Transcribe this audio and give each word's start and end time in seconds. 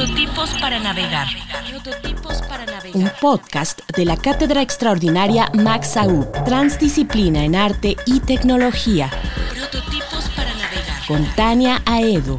Prototipos 0.00 0.50
para 0.58 0.78
navegar. 0.78 1.26
Prototipos 1.68 2.40
para 2.48 2.64
navegar. 2.64 2.96
Un 2.96 3.10
podcast 3.20 3.80
de 3.94 4.06
la 4.06 4.16
Cátedra 4.16 4.62
Extraordinaria 4.62 5.50
Max 5.52 5.94
Aub, 5.98 6.26
Transdisciplina 6.46 7.44
en 7.44 7.54
Arte 7.54 7.96
y 8.06 8.20
Tecnología. 8.20 9.10
Prototipos 9.50 10.30
para 10.34 10.54
navegar. 10.54 11.06
Con 11.06 11.26
Tania 11.34 11.82
Aedo. 11.84 12.38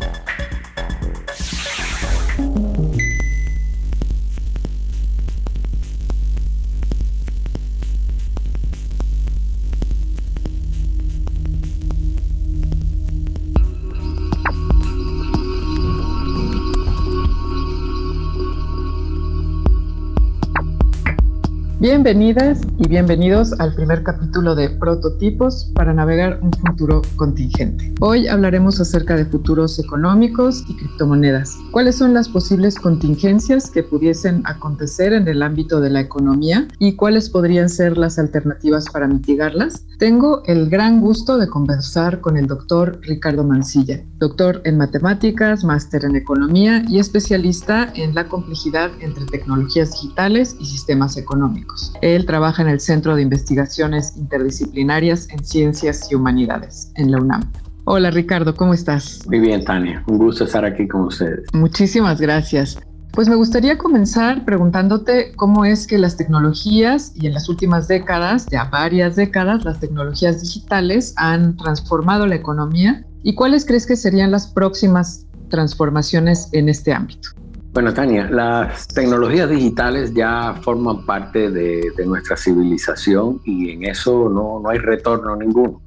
Bienvenidas 21.81 22.61
y 22.77 22.87
bienvenidos 22.87 23.59
al 23.59 23.73
primer 23.73 24.03
capítulo 24.03 24.53
de 24.53 24.69
Prototipos 24.69 25.71
para 25.73 25.91
navegar 25.91 26.37
un 26.43 26.53
futuro 26.53 27.01
contingente. 27.15 27.91
Hoy 28.01 28.27
hablaremos 28.27 28.79
acerca 28.79 29.15
de 29.15 29.25
futuros 29.25 29.79
económicos 29.79 30.63
y 30.67 30.75
criptomonedas. 30.75 31.57
¿Cuáles 31.71 31.97
son 31.97 32.13
las 32.13 32.29
posibles 32.29 32.75
contingencias 32.75 33.71
que 33.71 33.81
pudiesen 33.81 34.43
acontecer 34.45 35.11
en 35.13 35.27
el 35.27 35.41
ámbito 35.41 35.81
de 35.81 35.89
la 35.89 36.01
economía 36.01 36.67
y 36.77 36.93
cuáles 36.93 37.31
podrían 37.31 37.67
ser 37.67 37.97
las 37.97 38.19
alternativas 38.19 38.85
para 38.93 39.07
mitigarlas? 39.07 39.83
Tengo 39.97 40.43
el 40.45 40.69
gran 40.69 41.01
gusto 41.01 41.39
de 41.39 41.47
conversar 41.47 42.21
con 42.21 42.37
el 42.37 42.45
doctor 42.45 42.99
Ricardo 43.01 43.43
Mancilla, 43.43 44.03
doctor 44.19 44.61
en 44.65 44.77
matemáticas, 44.77 45.63
máster 45.63 46.05
en 46.05 46.15
economía 46.15 46.83
y 46.87 46.99
especialista 46.99 47.91
en 47.95 48.13
la 48.13 48.27
complejidad 48.27 48.91
entre 48.99 49.25
tecnologías 49.25 49.93
digitales 49.93 50.55
y 50.59 50.65
sistemas 50.65 51.17
económicos. 51.17 51.70
Él 52.01 52.25
trabaja 52.25 52.61
en 52.61 52.69
el 52.69 52.79
Centro 52.79 53.15
de 53.15 53.21
Investigaciones 53.21 54.15
Interdisciplinarias 54.17 55.29
en 55.29 55.43
Ciencias 55.43 56.11
y 56.11 56.15
Humanidades, 56.15 56.91
en 56.95 57.11
la 57.11 57.19
UNAM. 57.19 57.51
Hola 57.85 58.11
Ricardo, 58.11 58.55
¿cómo 58.55 58.73
estás? 58.73 59.21
Muy 59.27 59.39
bien, 59.39 59.63
Tania. 59.63 60.03
Un 60.07 60.17
gusto 60.17 60.43
estar 60.43 60.63
aquí 60.63 60.87
con 60.87 61.01
ustedes. 61.01 61.41
Muchísimas 61.53 62.21
gracias. 62.21 62.77
Pues 63.11 63.27
me 63.27 63.35
gustaría 63.35 63.77
comenzar 63.77 64.45
preguntándote 64.45 65.33
cómo 65.35 65.65
es 65.65 65.85
que 65.85 65.97
las 65.97 66.15
tecnologías 66.15 67.11
y 67.15 67.27
en 67.27 67.33
las 67.33 67.49
últimas 67.49 67.87
décadas, 67.89 68.45
ya 68.49 68.65
varias 68.65 69.17
décadas, 69.17 69.65
las 69.65 69.79
tecnologías 69.81 70.41
digitales 70.41 71.13
han 71.17 71.57
transformado 71.57 72.25
la 72.25 72.35
economía 72.35 73.05
y 73.23 73.35
cuáles 73.35 73.65
crees 73.65 73.85
que 73.85 73.97
serían 73.97 74.31
las 74.31 74.47
próximas 74.47 75.25
transformaciones 75.49 76.47
en 76.53 76.69
este 76.69 76.93
ámbito. 76.93 77.29
Bueno, 77.73 77.93
Tania, 77.93 78.29
las 78.29 78.85
tecnologías 78.89 79.49
digitales 79.49 80.13
ya 80.13 80.55
forman 80.61 81.05
parte 81.05 81.49
de, 81.49 81.89
nuestra 82.05 82.35
civilización 82.35 83.39
y 83.45 83.71
en 83.71 83.85
eso 83.85 84.27
no, 84.27 84.59
no, 84.59 84.69
hay 84.69 84.77
retorno 84.77 85.37
ninguno. 85.37 85.81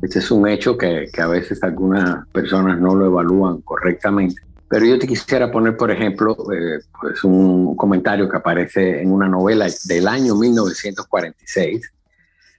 Este 0.00 0.20
es 0.20 0.30
un 0.30 0.48
hecho 0.48 0.78
que, 0.78 1.06
que, 1.12 1.20
a 1.20 1.26
veces 1.26 1.62
algunas 1.62 2.26
personas 2.28 2.80
no 2.80 2.94
lo 2.94 3.04
evalúan 3.04 3.60
correctamente. 3.60 4.40
Pero 4.66 4.86
yo 4.86 4.98
te 4.98 5.06
quisiera 5.06 5.52
poner, 5.52 5.76
por 5.76 5.90
ejemplo, 5.90 6.36
eh, 6.52 6.80
pues 6.98 7.22
un 7.22 7.76
comentario 7.76 8.26
que 8.26 8.38
aparece 8.38 9.02
en 9.02 9.12
una 9.12 9.28
novela 9.28 9.66
del 9.84 10.08
año 10.08 10.34
1946. 10.36 11.92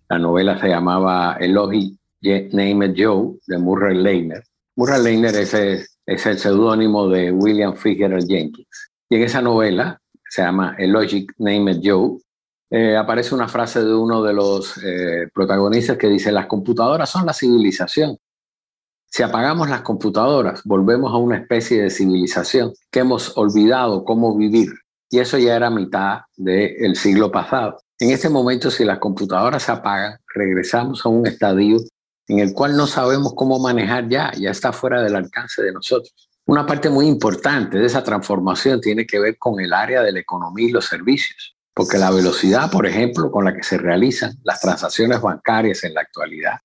La 0.07 0.19
novela 0.19 0.59
se 0.61 0.69
llamaba 0.69 1.35
Elogi 1.39 1.97
Name 2.21 2.93
Joe 2.95 3.37
de 3.47 3.57
Murray 3.57 3.97
Lehner. 3.97 4.43
Murray 4.75 5.03
Lehner 5.03 5.35
es 5.35 5.94
es 6.05 6.25
el 6.25 6.37
seudónimo 6.37 7.07
de 7.09 7.31
William 7.31 7.75
Fitzgerald 7.75 8.27
Jenkins. 8.27 8.91
Y 9.09 9.15
en 9.15 9.23
esa 9.23 9.41
novela, 9.41 9.99
se 10.29 10.41
llama 10.41 10.75
A 10.77 10.83
Logic 10.85 11.31
Named 11.37 11.79
Joe, 11.83 12.17
eh, 12.69 12.97
aparece 12.97 13.35
una 13.35 13.47
frase 13.47 13.83
de 13.83 13.93
uno 13.93 14.23
de 14.23 14.33
los 14.33 14.77
eh, 14.83 15.27
protagonistas 15.33 15.97
que 15.97 16.07
dice, 16.07 16.31
las 16.31 16.47
computadoras 16.47 17.09
son 17.09 17.25
la 17.25 17.33
civilización. 17.33 18.17
Si 19.05 19.23
apagamos 19.23 19.69
las 19.69 19.81
computadoras, 19.81 20.61
volvemos 20.65 21.13
a 21.13 21.17
una 21.17 21.37
especie 21.37 21.81
de 21.81 21.89
civilización 21.89 22.73
que 22.91 22.99
hemos 22.99 23.37
olvidado 23.37 24.03
cómo 24.03 24.35
vivir. 24.35 24.69
Y 25.09 25.19
eso 25.19 25.37
ya 25.37 25.55
era 25.55 25.69
mitad 25.69 26.21
del 26.35 26.95
siglo 26.95 27.31
pasado. 27.31 27.77
En 27.99 28.09
este 28.09 28.27
momento, 28.27 28.69
si 28.69 28.83
las 28.83 28.99
computadoras 28.99 29.63
se 29.63 29.71
apagan, 29.71 30.17
regresamos 30.33 31.05
a 31.05 31.09
un 31.09 31.25
estadio 31.27 31.77
en 32.27 32.39
el 32.39 32.53
cual 32.53 32.75
no 32.75 32.87
sabemos 32.87 33.33
cómo 33.35 33.59
manejar 33.59 34.07
ya, 34.07 34.31
ya 34.37 34.51
está 34.51 34.73
fuera 34.73 35.01
del 35.01 35.15
alcance 35.15 35.61
de 35.61 35.71
nosotros. 35.71 36.29
Una 36.45 36.65
parte 36.65 36.89
muy 36.89 37.07
importante 37.07 37.77
de 37.77 37.85
esa 37.85 38.03
transformación 38.03 38.81
tiene 38.81 39.05
que 39.05 39.19
ver 39.19 39.37
con 39.37 39.59
el 39.59 39.73
área 39.73 40.01
de 40.01 40.11
la 40.11 40.19
economía 40.19 40.67
y 40.67 40.71
los 40.71 40.85
servicios, 40.85 41.55
porque 41.73 41.97
la 41.97 42.11
velocidad, 42.11 42.69
por 42.71 42.85
ejemplo, 42.85 43.31
con 43.31 43.45
la 43.45 43.53
que 43.53 43.63
se 43.63 43.77
realizan 43.77 44.33
las 44.43 44.61
transacciones 44.61 45.21
bancarias 45.21 45.83
en 45.83 45.93
la 45.93 46.01
actualidad, 46.01 46.59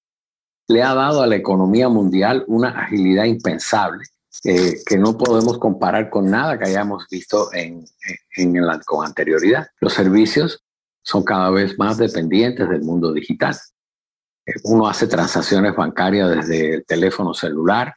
le 0.69 0.82
ha 0.82 0.94
dado 0.94 1.22
a 1.22 1.26
la 1.26 1.37
economía 1.37 1.88
mundial 1.88 2.44
una 2.47 2.70
agilidad 2.70 3.25
impensable 3.25 4.04
eh, 4.44 4.76
que 4.87 4.97
no 4.97 5.19
podemos 5.19 5.59
comparar 5.59 6.09
con 6.09 6.31
nada 6.31 6.59
que 6.59 6.69
hayamos 6.69 7.06
visto 7.10 7.53
en, 7.53 7.84
en, 8.37 8.54
con 8.87 9.04
anterioridad. 9.04 9.66
Los 9.81 9.94
servicios 9.94 10.62
son 11.03 11.25
cada 11.25 11.50
vez 11.50 11.76
más 11.78 11.99
dependientes 11.99 12.69
del 12.69 12.82
mundo 12.82 13.12
digital 13.12 13.56
uno 14.64 14.88
hace 14.88 15.06
transacciones 15.06 15.74
bancarias 15.74 16.30
desde 16.30 16.74
el 16.74 16.84
teléfono 16.84 17.34
celular, 17.34 17.94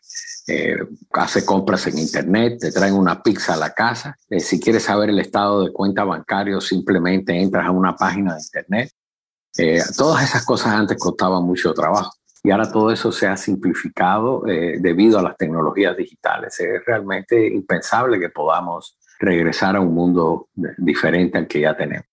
eh, 0.47 0.77
hace 1.13 1.45
compras 1.45 1.87
en 1.87 1.97
internet, 1.97 2.59
te 2.59 2.71
traen 2.71 2.95
una 2.95 3.21
pizza 3.21 3.53
a 3.53 3.57
la 3.57 3.73
casa. 3.73 4.17
Eh, 4.29 4.39
si 4.39 4.59
quieres 4.59 4.83
saber 4.83 5.09
el 5.09 5.19
estado 5.19 5.63
de 5.63 5.71
cuenta 5.71 6.03
bancario, 6.03 6.59
simplemente 6.59 7.39
entras 7.39 7.65
a 7.65 7.71
una 7.71 7.95
página 7.95 8.35
de 8.35 8.41
internet. 8.41 8.91
Eh, 9.57 9.81
todas 9.97 10.23
esas 10.23 10.45
cosas 10.45 10.73
antes 10.73 10.97
costaban 10.97 11.43
mucho 11.43 11.73
trabajo 11.73 12.11
y 12.43 12.51
ahora 12.51 12.71
todo 12.71 12.91
eso 12.91 13.11
se 13.11 13.27
ha 13.27 13.37
simplificado 13.37 14.41
debido 14.41 15.17
a 15.17 15.21
las 15.21 15.37
tecnologías 15.37 15.95
digitales. 15.95 16.59
Es 16.59 16.83
realmente 16.85 17.47
impensable 17.47 18.19
que 18.19 18.29
podamos 18.29 18.97
regresar 19.19 19.77
a 19.77 19.79
un 19.79 19.93
mundo 19.93 20.49
diferente 20.77 21.37
al 21.37 21.47
que 21.47 21.61
ya 21.61 21.77
tenemos. 21.77 22.05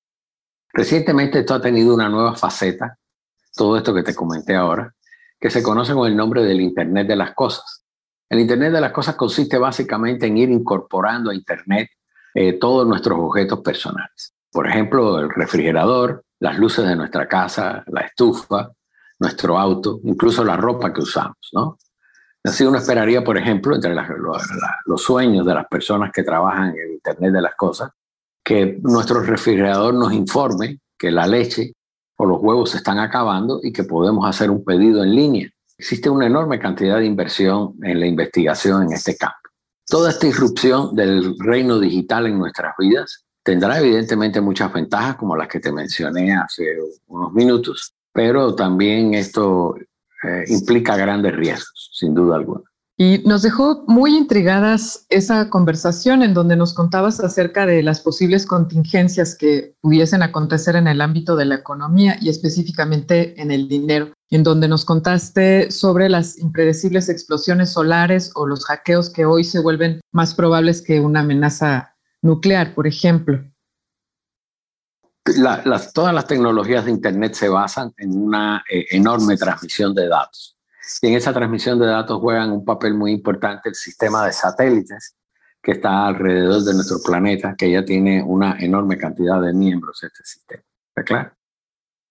Recientemente 0.72 1.40
esto 1.40 1.54
ha 1.54 1.60
tenido 1.60 1.92
una 1.92 2.08
nueva 2.08 2.36
faceta 2.36 2.99
todo 3.54 3.76
esto 3.76 3.94
que 3.94 4.02
te 4.02 4.14
comenté 4.14 4.54
ahora, 4.54 4.94
que 5.38 5.50
se 5.50 5.62
conoce 5.62 5.94
con 5.94 6.06
el 6.06 6.16
nombre 6.16 6.42
del 6.44 6.60
Internet 6.60 7.08
de 7.08 7.16
las 7.16 7.34
Cosas. 7.34 7.84
El 8.28 8.40
Internet 8.40 8.72
de 8.72 8.80
las 8.80 8.92
Cosas 8.92 9.16
consiste 9.16 9.58
básicamente 9.58 10.26
en 10.26 10.36
ir 10.36 10.50
incorporando 10.50 11.30
a 11.30 11.34
Internet 11.34 11.90
eh, 12.34 12.58
todos 12.58 12.86
nuestros 12.86 13.18
objetos 13.18 13.60
personales. 13.60 14.34
Por 14.52 14.68
ejemplo, 14.68 15.18
el 15.18 15.30
refrigerador, 15.30 16.24
las 16.38 16.58
luces 16.58 16.86
de 16.86 16.96
nuestra 16.96 17.26
casa, 17.26 17.84
la 17.88 18.02
estufa, 18.02 18.70
nuestro 19.18 19.58
auto, 19.58 20.00
incluso 20.04 20.44
la 20.44 20.56
ropa 20.56 20.92
que 20.92 21.00
usamos, 21.00 21.36
¿no? 21.52 21.76
Así 22.42 22.64
uno 22.64 22.78
esperaría, 22.78 23.22
por 23.22 23.36
ejemplo, 23.36 23.74
entre 23.74 23.94
los 24.86 25.02
sueños 25.02 25.44
de 25.44 25.54
las 25.54 25.66
personas 25.66 26.10
que 26.10 26.22
trabajan 26.22 26.70
en 26.70 26.92
Internet 26.92 27.32
de 27.32 27.42
las 27.42 27.54
Cosas, 27.54 27.90
que 28.42 28.78
nuestro 28.82 29.20
refrigerador 29.22 29.92
nos 29.92 30.12
informe 30.12 30.80
que 30.98 31.10
la 31.10 31.26
leche 31.26 31.74
o 32.20 32.26
los 32.26 32.42
huevos 32.42 32.70
se 32.70 32.76
están 32.76 32.98
acabando 32.98 33.60
y 33.62 33.72
que 33.72 33.84
podemos 33.84 34.28
hacer 34.28 34.50
un 34.50 34.62
pedido 34.62 35.02
en 35.02 35.14
línea. 35.14 35.50
Existe 35.78 36.10
una 36.10 36.26
enorme 36.26 36.58
cantidad 36.58 36.98
de 36.98 37.06
inversión 37.06 37.76
en 37.82 37.98
la 37.98 38.06
investigación 38.06 38.82
en 38.82 38.92
este 38.92 39.16
campo. 39.16 39.38
Toda 39.86 40.10
esta 40.10 40.26
irrupción 40.26 40.94
del 40.94 41.34
reino 41.38 41.80
digital 41.80 42.26
en 42.26 42.38
nuestras 42.38 42.74
vidas 42.78 43.24
tendrá 43.42 43.80
evidentemente 43.80 44.42
muchas 44.42 44.70
ventajas 44.70 45.16
como 45.16 45.34
las 45.34 45.48
que 45.48 45.60
te 45.60 45.72
mencioné 45.72 46.34
hace 46.34 46.76
unos 47.06 47.32
minutos, 47.32 47.94
pero 48.12 48.54
también 48.54 49.14
esto 49.14 49.74
eh, 50.22 50.44
implica 50.48 50.98
grandes 50.98 51.34
riesgos, 51.34 51.90
sin 51.94 52.12
duda 52.12 52.36
alguna. 52.36 52.69
Y 53.00 53.22
nos 53.24 53.40
dejó 53.40 53.82
muy 53.86 54.14
intrigadas 54.14 55.06
esa 55.08 55.48
conversación 55.48 56.22
en 56.22 56.34
donde 56.34 56.54
nos 56.54 56.74
contabas 56.74 57.18
acerca 57.18 57.64
de 57.64 57.82
las 57.82 58.02
posibles 58.02 58.44
contingencias 58.44 59.34
que 59.34 59.74
pudiesen 59.80 60.22
acontecer 60.22 60.76
en 60.76 60.86
el 60.86 61.00
ámbito 61.00 61.34
de 61.34 61.46
la 61.46 61.54
economía 61.54 62.18
y 62.20 62.28
específicamente 62.28 63.40
en 63.40 63.52
el 63.52 63.68
dinero. 63.68 64.12
en 64.28 64.42
donde 64.44 64.68
nos 64.68 64.84
contaste 64.84 65.70
sobre 65.70 66.10
las 66.10 66.38
impredecibles 66.38 67.08
explosiones 67.08 67.72
solares 67.72 68.32
o 68.34 68.46
los 68.46 68.66
hackeos 68.66 69.08
que 69.08 69.24
hoy 69.24 69.44
se 69.44 69.60
vuelven 69.60 70.00
más 70.12 70.34
probables 70.34 70.82
que 70.82 71.00
una 71.00 71.20
amenaza 71.20 71.96
nuclear, 72.22 72.74
por 72.74 72.86
ejemplo. 72.86 73.42
todas 75.24 76.14
las 76.14 76.26
tecnologías 76.26 76.84
de 76.84 76.90
Internet 76.90 77.32
se 77.32 77.48
basan 77.48 77.92
en 77.96 78.22
una 78.22 78.62
eh, 78.70 78.84
enorme 78.90 79.38
transmisión 79.38 79.94
de 79.94 80.06
datos. 80.06 80.59
Y 81.02 81.08
en 81.08 81.14
esa 81.14 81.32
transmisión 81.32 81.78
de 81.78 81.86
datos 81.86 82.20
juegan 82.20 82.50
un 82.50 82.64
papel 82.64 82.94
muy 82.94 83.12
importante 83.12 83.68
el 83.68 83.74
sistema 83.74 84.26
de 84.26 84.32
satélites 84.32 85.16
que 85.62 85.72
está 85.72 86.06
alrededor 86.06 86.62
de 86.62 86.74
nuestro 86.74 86.98
planeta, 87.04 87.54
que 87.56 87.70
ya 87.70 87.84
tiene 87.84 88.22
una 88.22 88.58
enorme 88.58 88.96
cantidad 88.96 89.40
de 89.40 89.52
miembros 89.52 90.02
este 90.02 90.24
sistema. 90.24 90.62
¿Está 90.88 91.04
claro? 91.04 91.32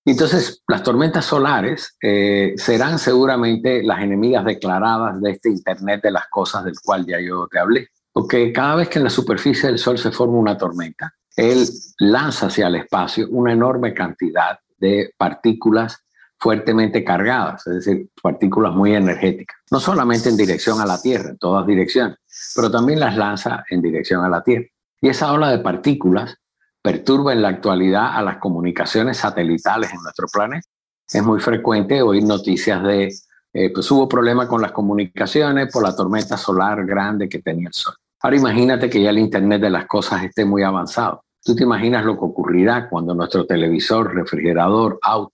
Entonces, 0.05 0.63
las 0.67 0.81
tormentas 0.81 1.25
solares 1.25 1.95
eh, 2.01 2.53
serán 2.57 2.99
seguramente 2.99 3.83
las 3.83 4.01
enemigas 4.01 4.45
declaradas 4.45 5.21
de 5.21 5.31
este 5.31 5.49
Internet 5.49 6.01
de 6.03 6.11
las 6.11 6.27
cosas 6.29 6.63
del 6.63 6.79
cual 6.83 7.05
ya 7.05 7.19
yo 7.19 7.47
te 7.47 7.59
hablé. 7.59 7.89
Porque 8.11 8.51
cada 8.51 8.75
vez 8.75 8.89
que 8.89 8.99
en 8.99 9.03
la 9.03 9.09
superficie 9.09 9.69
del 9.69 9.77
Sol 9.77 9.97
se 9.97 10.11
forma 10.11 10.37
una 10.37 10.57
tormenta, 10.57 11.13
él 11.35 11.67
lanza 11.99 12.47
hacia 12.47 12.67
el 12.67 12.75
espacio 12.75 13.27
una 13.29 13.53
enorme 13.53 13.93
cantidad 13.93 14.59
de 14.77 15.13
partículas 15.17 16.03
fuertemente 16.39 17.03
cargadas, 17.03 17.67
es 17.67 17.85
decir, 17.85 18.09
partículas 18.21 18.73
muy 18.73 18.95
energéticas, 18.95 19.57
no 19.71 19.79
solamente 19.79 20.29
en 20.29 20.37
dirección 20.37 20.79
a 20.79 20.85
la 20.85 21.01
Tierra, 21.01 21.31
en 21.31 21.37
todas 21.37 21.67
direcciones, 21.67 22.17
pero 22.55 22.71
también 22.71 22.99
las 22.99 23.17
lanza 23.17 23.63
en 23.69 23.81
dirección 23.81 24.23
a 24.23 24.29
la 24.29 24.41
Tierra. 24.41 24.65
Y 25.01 25.09
esa 25.09 25.31
ola 25.31 25.49
de 25.49 25.59
partículas 25.59 26.37
perturba 26.81 27.33
en 27.33 27.41
la 27.41 27.49
actualidad 27.49 28.15
a 28.15 28.21
las 28.21 28.37
comunicaciones 28.37 29.17
satelitales 29.17 29.91
en 29.91 30.01
nuestro 30.01 30.27
planeta. 30.31 30.67
Es 31.11 31.23
muy 31.23 31.39
frecuente 31.39 32.01
oír 32.01 32.23
noticias 32.23 32.81
de, 32.83 33.13
eh, 33.53 33.71
pues 33.73 33.89
hubo 33.91 34.07
problema 34.07 34.47
con 34.47 34.61
las 34.61 34.71
comunicaciones 34.71 35.71
por 35.71 35.83
la 35.83 35.95
tormenta 35.95 36.37
solar 36.37 36.85
grande 36.85 37.27
que 37.27 37.39
tenía 37.39 37.67
el 37.67 37.73
Sol. 37.73 37.95
Ahora 38.21 38.37
imagínate 38.37 38.89
que 38.89 39.01
ya 39.01 39.09
el 39.09 39.17
Internet 39.17 39.61
de 39.61 39.69
las 39.69 39.87
cosas 39.87 40.23
esté 40.23 40.45
muy 40.45 40.63
avanzado. 40.63 41.23
Tú 41.43 41.55
te 41.55 41.63
imaginas 41.63 42.05
lo 42.05 42.13
que 42.13 42.25
ocurrirá 42.25 42.89
cuando 42.89 43.13
nuestro 43.13 43.45
televisor, 43.45 44.13
refrigerador, 44.13 44.99
auto, 45.01 45.33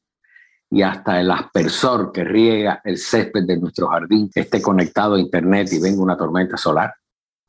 y 0.76 0.82
hasta 0.82 1.22
el 1.22 1.32
aspersor 1.32 2.12
que 2.12 2.26
riega 2.26 2.82
el 2.84 2.98
césped 2.98 3.46
de 3.46 3.56
nuestro 3.56 3.88
jardín 3.88 4.30
esté 4.36 4.62
conectado 4.62 5.16
a 5.16 5.20
Internet 5.22 5.70
y 5.72 5.80
venga 5.80 6.04
una 6.04 6.18
tormenta 6.18 6.58
solar. 6.58 6.94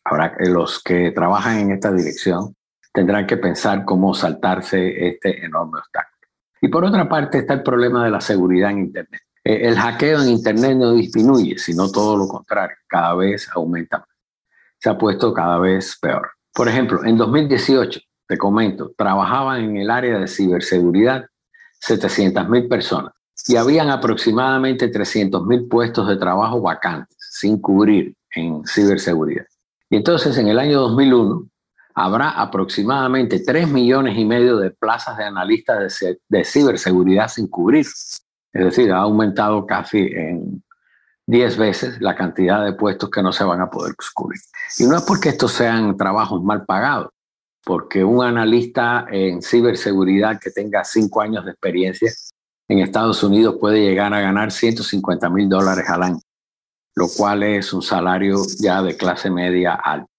Ahora, 0.04 0.36
los 0.38 0.80
que 0.80 1.10
trabajan 1.10 1.58
en 1.58 1.72
esta 1.72 1.90
dirección 1.90 2.54
tendrán 2.92 3.26
que 3.26 3.36
pensar 3.36 3.84
cómo 3.84 4.14
saltarse 4.14 5.08
este 5.08 5.44
enorme 5.44 5.80
obstáculo. 5.80 6.28
Y 6.60 6.68
por 6.68 6.84
otra 6.84 7.08
parte 7.08 7.38
está 7.38 7.54
el 7.54 7.64
problema 7.64 8.04
de 8.04 8.12
la 8.12 8.20
seguridad 8.20 8.70
en 8.70 8.78
Internet. 8.78 9.20
Eh, 9.42 9.58
el 9.62 9.76
hackeo 9.76 10.22
en 10.22 10.28
Internet 10.28 10.76
no 10.76 10.92
disminuye, 10.92 11.58
sino 11.58 11.90
todo 11.90 12.16
lo 12.16 12.28
contrario, 12.28 12.76
cada 12.86 13.16
vez 13.16 13.48
aumenta 13.52 13.98
más. 13.98 14.08
Se 14.78 14.88
ha 14.88 14.96
puesto 14.96 15.34
cada 15.34 15.58
vez 15.58 15.98
peor. 16.00 16.30
Por 16.54 16.68
ejemplo, 16.68 17.04
en 17.04 17.16
2018, 17.16 17.98
te 18.28 18.38
comento, 18.38 18.92
trabajaban 18.96 19.64
en 19.64 19.78
el 19.78 19.90
área 19.90 20.16
de 20.20 20.28
ciberseguridad 20.28 21.26
700.000 21.84 22.68
personas 22.68 23.15
y 23.48 23.56
habían 23.56 23.90
aproximadamente 23.90 24.90
300.000 24.90 25.68
puestos 25.68 26.08
de 26.08 26.16
trabajo 26.16 26.60
vacantes 26.60 27.16
sin 27.18 27.60
cubrir 27.60 28.14
en 28.34 28.64
ciberseguridad. 28.66 29.46
Y 29.88 29.96
entonces 29.96 30.36
en 30.38 30.48
el 30.48 30.58
año 30.58 30.80
2001 30.80 31.48
habrá 31.94 32.30
aproximadamente 32.30 33.40
3 33.40 33.68
millones 33.68 34.18
y 34.18 34.24
medio 34.24 34.58
de 34.58 34.70
plazas 34.70 35.16
de 35.16 35.24
analistas 35.24 35.98
de, 36.28 36.44
ciberseguridad 36.44 37.28
sin 37.28 37.46
cubrir. 37.46 37.86
Es 37.86 38.64
decir, 38.64 38.92
ha 38.92 38.98
aumentado 38.98 39.64
casi 39.64 39.98
en 39.98 40.62
10 41.26 41.56
veces 41.56 42.00
la 42.00 42.14
cantidad 42.14 42.64
de 42.64 42.72
puestos 42.72 43.10
que 43.10 43.22
no 43.22 43.32
se 43.32 43.44
van 43.44 43.60
a 43.60 43.70
poder 43.70 43.94
cubrir. 44.14 44.40
Y 44.78 44.84
no 44.84 44.96
es 44.96 45.02
porque 45.02 45.30
estos 45.30 45.52
sean 45.52 45.96
trabajos 45.96 46.42
mal 46.42 46.64
pagados, 46.64 47.10
porque 47.64 48.04
un 48.04 48.24
analista 48.24 49.06
en 49.10 49.40
ciberseguridad 49.40 50.38
que 50.40 50.50
tenga 50.50 50.84
5 50.84 51.20
años 51.20 51.44
de 51.44 51.52
experiencia 51.52 52.10
en 52.68 52.80
Estados 52.80 53.22
Unidos 53.22 53.56
puede 53.60 53.80
llegar 53.80 54.12
a 54.12 54.20
ganar 54.20 54.50
150 54.50 55.30
mil 55.30 55.48
dólares 55.48 55.88
al 55.88 56.02
año, 56.02 56.20
lo 56.94 57.06
cual 57.08 57.42
es 57.42 57.72
un 57.72 57.82
salario 57.82 58.42
ya 58.58 58.82
de 58.82 58.96
clase 58.96 59.30
media 59.30 59.74
alta. 59.74 60.10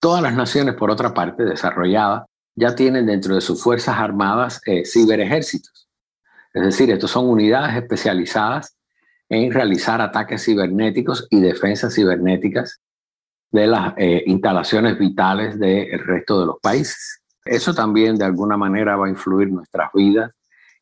Todas 0.00 0.22
las 0.22 0.34
naciones, 0.34 0.74
por 0.74 0.90
otra 0.90 1.12
parte, 1.12 1.44
desarrolladas, 1.44 2.24
ya 2.56 2.74
tienen 2.74 3.06
dentro 3.06 3.34
de 3.34 3.40
sus 3.40 3.62
Fuerzas 3.62 3.96
Armadas 3.98 4.60
eh, 4.66 4.84
ciberejércitos. 4.84 5.88
Es 6.52 6.62
decir, 6.62 6.90
estos 6.90 7.10
son 7.10 7.28
unidades 7.28 7.76
especializadas 7.76 8.76
en 9.28 9.52
realizar 9.52 10.00
ataques 10.00 10.44
cibernéticos 10.44 11.28
y 11.30 11.40
defensas 11.40 11.94
cibernéticas 11.94 12.80
de 13.52 13.66
las 13.66 13.94
eh, 13.96 14.24
instalaciones 14.26 14.98
vitales 14.98 15.58
del 15.58 15.98
resto 16.04 16.40
de 16.40 16.46
los 16.46 16.56
países. 16.60 17.20
Eso 17.44 17.72
también 17.74 18.16
de 18.16 18.24
alguna 18.24 18.56
manera 18.56 18.96
va 18.96 19.06
a 19.06 19.10
influir 19.10 19.50
nuestras 19.50 19.90
vidas 19.94 20.30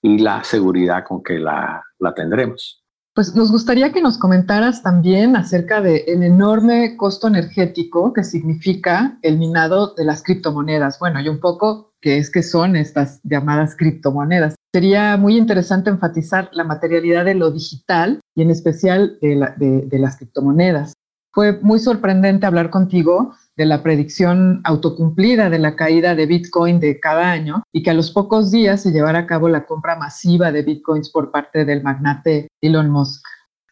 y 0.02 0.18
la 0.18 0.44
seguridad 0.44 1.04
con 1.06 1.22
que 1.22 1.38
la, 1.38 1.82
la 1.98 2.14
tendremos. 2.14 2.82
Pues 3.14 3.34
nos 3.34 3.50
gustaría 3.50 3.92
que 3.92 4.00
nos 4.00 4.16
comentaras 4.16 4.82
también 4.82 5.34
acerca 5.34 5.80
del 5.80 6.02
el 6.06 6.22
enorme 6.22 6.96
costo 6.96 7.26
energético 7.26 8.12
que 8.12 8.22
significa 8.22 9.18
el 9.22 9.38
minado 9.38 9.92
de 9.96 10.04
las 10.04 10.22
criptomonedas. 10.22 11.00
Bueno, 11.00 11.20
y 11.20 11.28
un 11.28 11.40
poco 11.40 11.94
qué 12.00 12.18
es 12.18 12.30
que 12.30 12.44
son 12.44 12.76
estas 12.76 13.20
llamadas 13.24 13.74
criptomonedas. 13.76 14.54
Sería 14.72 15.16
muy 15.16 15.36
interesante 15.36 15.90
enfatizar 15.90 16.48
la 16.52 16.62
materialidad 16.62 17.24
de 17.24 17.34
lo 17.34 17.50
digital 17.50 18.20
y 18.36 18.42
en 18.42 18.50
especial 18.50 19.18
de, 19.20 19.84
de 19.86 19.98
las 19.98 20.16
criptomonedas. 20.16 20.92
Fue 21.32 21.58
muy 21.60 21.80
sorprendente 21.80 22.46
hablar 22.46 22.70
contigo 22.70 23.34
de 23.58 23.66
la 23.66 23.82
predicción 23.82 24.60
autocumplida 24.62 25.50
de 25.50 25.58
la 25.58 25.74
caída 25.74 26.14
de 26.14 26.26
Bitcoin 26.26 26.78
de 26.78 27.00
cada 27.00 27.32
año 27.32 27.64
y 27.72 27.82
que 27.82 27.90
a 27.90 27.94
los 27.94 28.12
pocos 28.12 28.52
días 28.52 28.82
se 28.82 28.92
llevara 28.92 29.18
a 29.18 29.26
cabo 29.26 29.48
la 29.48 29.66
compra 29.66 29.96
masiva 29.96 30.52
de 30.52 30.62
Bitcoins 30.62 31.10
por 31.10 31.32
parte 31.32 31.64
del 31.64 31.82
magnate 31.82 32.46
Elon 32.60 32.88
Musk. 32.88 33.26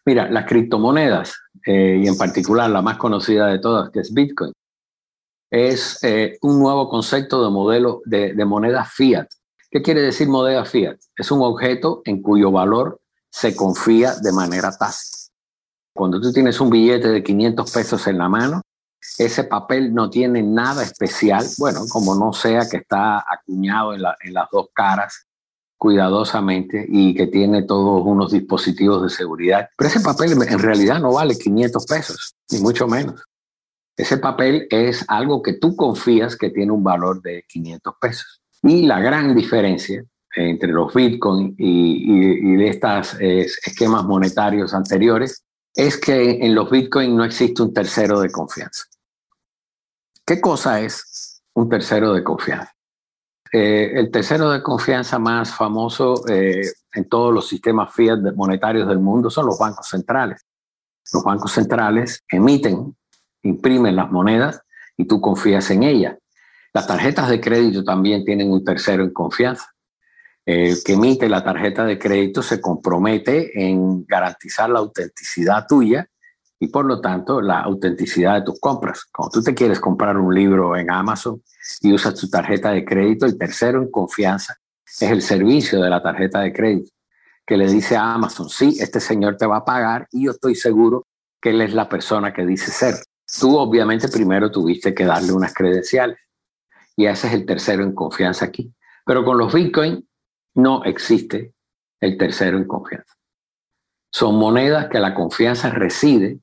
Mira, 0.05 0.29
las 0.29 0.45
criptomonedas, 0.45 1.37
eh, 1.65 2.01
y 2.03 2.07
en 2.07 2.17
particular 2.17 2.69
la 2.69 2.81
más 2.81 2.97
conocida 2.97 3.47
de 3.47 3.59
todas, 3.59 3.89
que 3.91 4.01
es 4.01 4.13
Bitcoin, 4.13 4.51
es 5.49 6.03
eh, 6.03 6.37
un 6.41 6.59
nuevo 6.59 6.89
concepto 6.89 7.41
de 7.45 7.49
modelo 7.49 8.01
de, 8.03 8.33
de 8.33 8.45
moneda 8.45 8.83
fiat. 8.83 9.27
¿Qué 9.71 9.81
quiere 9.81 10.01
decir 10.01 10.27
moneda 10.27 10.65
fiat? 10.65 10.97
Es 11.15 11.31
un 11.31 11.41
objeto 11.41 12.01
en 12.03 12.21
cuyo 12.21 12.51
valor 12.51 12.99
se 13.29 13.55
confía 13.55 14.15
de 14.15 14.33
manera 14.33 14.69
tácita. 14.77 15.33
Cuando 15.95 16.19
tú 16.19 16.33
tienes 16.33 16.59
un 16.59 16.69
billete 16.69 17.07
de 17.07 17.23
500 17.23 17.71
pesos 17.71 18.05
en 18.07 18.17
la 18.17 18.27
mano, 18.27 18.61
ese 19.17 19.43
papel 19.43 19.93
no 19.93 20.09
tiene 20.09 20.43
nada 20.43 20.83
especial, 20.83 21.45
bueno, 21.57 21.81
como 21.89 22.15
no 22.15 22.33
sea 22.33 22.67
que 22.69 22.77
está 22.77 23.19
acuñado 23.19 23.93
en, 23.93 24.01
las 24.01 24.47
dos 24.51 24.67
caras 24.73 25.27
cuidadosamente 25.77 26.85
y 26.87 27.13
que 27.13 27.27
tiene 27.27 27.63
todos 27.63 28.01
unos 28.05 28.31
dispositivos 28.31 29.03
de 29.03 29.09
seguridad. 29.09 29.69
Pero 29.77 29.89
ese 29.89 29.99
papel 29.99 30.31
en 30.31 30.59
realidad 30.59 30.99
no 30.99 31.13
vale 31.13 31.37
500 31.37 31.85
pesos, 31.85 32.35
ni 32.51 32.59
mucho 32.59 32.87
menos. 32.87 33.23
Ese 33.95 34.17
papel 34.17 34.67
es 34.69 35.05
algo 35.07 35.41
que 35.41 35.53
tú 35.53 35.75
confías 35.75 36.35
que 36.35 36.51
tiene 36.51 36.71
un 36.71 36.83
valor 36.83 37.21
de 37.21 37.43
500 37.47 37.95
pesos. 37.99 38.41
Y 38.61 38.85
la 38.85 38.99
gran 38.99 39.35
diferencia 39.35 40.03
entre 40.35 40.71
los 40.71 40.93
bitcoins 40.93 41.55
y, 41.57 42.55
de 42.55 42.67
estos 42.69 43.15
esquemas 43.19 44.03
monetarios 44.03 44.73
anteriores 44.73 45.43
es 45.73 45.97
que 45.97 46.45
en 46.45 46.53
los 46.53 46.69
bitcoins 46.69 47.13
no 47.13 47.23
existe 47.23 47.63
un 47.63 47.73
tercero 47.73 48.19
de 48.19 48.31
confianza. 48.31 48.85
¿Qué 50.27 50.41
cosa 50.41 50.81
es 50.81 51.41
un 51.53 51.69
tercero 51.69 52.11
de 52.11 52.21
confianza? 52.21 52.73
Eh, 53.53 53.91
el 53.93 54.11
tercero 54.11 54.51
de 54.51 54.61
confianza 54.61 55.17
más 55.19 55.55
famoso 55.55 56.27
eh, 56.27 56.69
en 56.91 57.07
todos 57.07 57.33
los 57.33 57.47
sistemas 57.47 57.93
fiat 57.93 58.19
monetarios 58.35 58.89
del 58.89 58.99
mundo 58.99 59.29
son 59.29 59.45
los 59.45 59.57
bancos 59.57 59.87
centrales. 59.87 60.45
Los 61.13 61.23
bancos 61.23 61.53
centrales 61.53 62.25
emiten, 62.29 62.93
imprimen 63.43 63.95
las 63.95 64.11
monedas 64.11 64.61
y 64.97 65.05
tú 65.05 65.21
confías 65.21 65.71
en 65.71 65.83
ellas. 65.83 66.17
Las 66.73 66.87
tarjetas 66.87 67.29
de 67.29 67.39
crédito 67.39 67.85
también 67.85 68.25
tienen 68.25 68.51
un 68.51 68.65
tercero 68.65 69.05
en 69.05 69.13
confianza. 69.13 69.71
El 70.45 70.83
que 70.83 70.93
emite 70.93 71.29
la 71.29 71.41
tarjeta 71.41 71.85
de 71.85 71.97
crédito 71.97 72.41
se 72.41 72.59
compromete 72.59 73.65
en 73.65 74.05
garantizar 74.05 74.69
la 74.69 74.79
autenticidad 74.79 75.65
tuya 75.69 76.09
y 76.59 76.67
por 76.67 76.85
lo 76.85 77.01
tanto 77.01 77.41
la 77.41 77.61
autenticidad 77.61 78.35
de 78.35 78.41
tus 78.41 78.59
compras. 78.59 79.05
Cuando 79.11 79.31
tú 79.31 79.43
te 79.43 79.53
quieres 79.53 79.79
comprar 79.79 80.17
un 80.17 80.33
libro 80.33 80.75
en 80.75 80.91
Amazon 80.91 81.41
y 81.81 81.93
usas 81.93 82.15
tu 82.15 82.29
tarjeta 82.29 82.71
de 82.71 82.83
crédito, 82.83 83.25
el 83.25 83.37
tercero 83.37 83.81
en 83.81 83.91
confianza 83.91 84.57
es 84.85 85.11
el 85.11 85.21
servicio 85.21 85.81
de 85.81 85.89
la 85.89 86.01
tarjeta 86.01 86.39
de 86.39 86.53
crédito, 86.53 86.91
que 87.45 87.57
le 87.57 87.67
dice 87.71 87.95
a 87.95 88.13
Amazon, 88.13 88.49
sí, 88.49 88.77
este 88.79 88.99
señor 88.99 89.37
te 89.37 89.45
va 89.45 89.57
a 89.57 89.65
pagar 89.65 90.07
y 90.11 90.25
yo 90.25 90.31
estoy 90.31 90.55
seguro 90.55 91.05
que 91.41 91.51
él 91.51 91.61
es 91.61 91.73
la 91.73 91.87
persona 91.87 92.33
que 92.33 92.45
dice 92.45 92.71
ser. 92.71 92.95
Tú 93.39 93.57
obviamente 93.57 94.07
primero 94.07 94.49
tuviste 94.49 94.93
que 94.93 95.05
darle 95.05 95.33
unas 95.33 95.53
credenciales 95.53 96.17
y 96.95 97.05
ese 97.05 97.27
es 97.27 97.33
el 97.33 97.45
tercero 97.45 97.83
en 97.83 97.93
confianza 97.93 98.45
aquí. 98.45 98.73
Pero 99.05 99.23
con 99.23 99.37
los 99.37 99.53
Bitcoin 99.53 100.05
no 100.55 100.83
existe 100.83 101.53
el 102.01 102.17
tercero 102.17 102.57
en 102.57 102.65
confianza. 102.65 103.16
Son 104.11 104.35
monedas 104.35 104.87
que 104.89 104.99
la 104.99 105.13
confianza 105.13 105.69
reside 105.69 106.39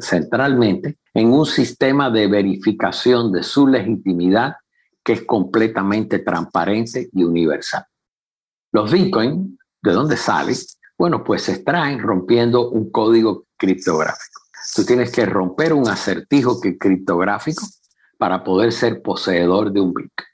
centralmente 0.00 0.98
en 1.14 1.32
un 1.32 1.46
sistema 1.46 2.10
de 2.10 2.26
verificación 2.26 3.32
de 3.32 3.42
su 3.42 3.66
legitimidad 3.66 4.56
que 5.04 5.14
es 5.14 5.22
completamente 5.22 6.20
transparente 6.20 7.08
y 7.12 7.24
universal. 7.24 7.84
Los 8.72 8.90
Bitcoin, 8.90 9.58
¿de 9.82 9.92
dónde 9.92 10.16
salen? 10.16 10.56
Bueno, 10.96 11.24
pues 11.24 11.42
se 11.42 11.52
extraen 11.52 11.98
rompiendo 11.98 12.70
un 12.70 12.90
código 12.90 13.46
criptográfico. 13.56 14.40
Tú 14.74 14.84
tienes 14.84 15.10
que 15.10 15.26
romper 15.26 15.72
un 15.72 15.88
acertijo 15.88 16.60
criptográfico 16.60 17.66
para 18.16 18.44
poder 18.44 18.72
ser 18.72 19.02
poseedor 19.02 19.72
de 19.72 19.80
un 19.80 19.92
Bitcoin. 19.92 20.28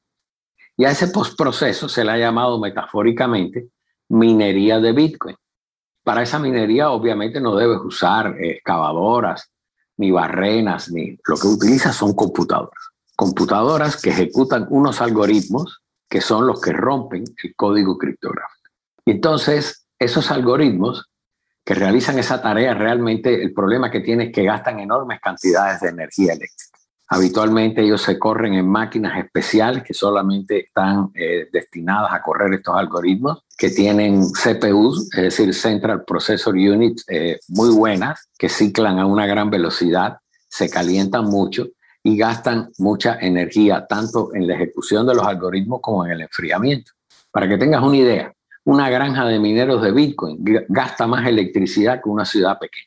Y 0.76 0.84
a 0.84 0.90
ese 0.90 1.10
proceso 1.37 1.88
se 1.88 2.04
le 2.04 2.12
ha 2.12 2.18
llamado 2.18 2.60
metafóricamente 2.60 3.70
minería 4.10 4.78
de 4.78 4.92
Bitcoin. 4.92 5.37
Para 6.09 6.23
esa 6.23 6.38
minería 6.38 6.88
obviamente 6.88 7.38
no 7.38 7.55
debes 7.55 7.81
usar 7.85 8.35
excavadoras, 8.41 9.50
ni 9.99 10.11
barrenas, 10.11 10.91
ni 10.91 11.19
lo 11.27 11.37
que 11.37 11.47
utilizas 11.47 11.95
son 11.95 12.15
computadoras. 12.15 12.83
Computadoras 13.15 14.00
que 14.00 14.09
ejecutan 14.09 14.67
unos 14.71 15.03
algoritmos 15.03 15.83
que 16.09 16.23
son 16.23 16.47
los 16.47 16.62
que 16.62 16.73
rompen 16.73 17.25
el 17.45 17.55
código 17.55 17.99
criptográfico. 17.99 18.71
Y 19.05 19.11
entonces, 19.11 19.87
esos 19.99 20.31
algoritmos 20.31 21.11
que 21.62 21.75
realizan 21.75 22.19
esa 22.19 22.41
tarea, 22.41 22.73
realmente 22.73 23.43
el 23.43 23.53
problema 23.53 23.91
que 23.91 24.00
tienen 24.00 24.29
es 24.29 24.35
que 24.35 24.45
gastan 24.45 24.81
enormes 24.81 25.21
cantidades 25.21 25.83
de 25.83 25.91
energía 25.91 26.33
eléctrica. 26.33 26.67
Habitualmente 27.11 27.83
ellos 27.83 28.03
se 28.03 28.19
corren 28.19 28.53
en 28.55 28.69
máquinas 28.69 29.19
especiales 29.19 29.83
que 29.83 29.95
solamente 29.95 30.67
están 30.67 31.11
eh, 31.15 31.49
destinadas 31.50 32.12
a 32.12 32.23
correr 32.23 32.53
estos 32.53 32.77
algoritmos, 32.77 33.45
que 33.57 33.71
tienen 33.71 34.31
CPUs, 34.31 35.09
es 35.15 35.23
decir, 35.23 35.55
Central 35.55 36.05
Processor 36.05 36.55
Units, 36.55 37.05
eh, 37.09 37.38
muy 37.49 37.71
buenas, 37.71 38.29
que 38.38 38.50
ciclan 38.50 38.99
a 38.99 39.07
una 39.07 39.27
gran 39.27 39.49
velocidad, 39.49 40.19
se 40.49 40.69
calientan 40.69 41.25
mucho 41.25 41.69
y 42.03 42.19
gastan 42.19 42.71
mucha 42.79 43.19
energía, 43.21 43.87
tanto 43.88 44.35
en 44.35 44.47
la 44.47 44.55
ejecución 44.55 45.07
de 45.07 45.15
los 45.15 45.27
algoritmos 45.27 45.81
como 45.81 46.05
en 46.05 46.12
el 46.12 46.21
enfriamiento. 46.21 46.93
Para 47.31 47.49
que 47.49 47.57
tengas 47.57 47.83
una 47.83 47.97
idea, 47.97 48.35
una 48.65 48.91
granja 48.91 49.25
de 49.25 49.38
mineros 49.38 49.81
de 49.83 49.93
Bitcoin 49.93 50.45
gasta 50.69 51.07
más 51.07 51.27
electricidad 51.27 52.03
que 52.03 52.11
una 52.11 52.27
ciudad 52.27 52.59
pequeña. 52.59 52.87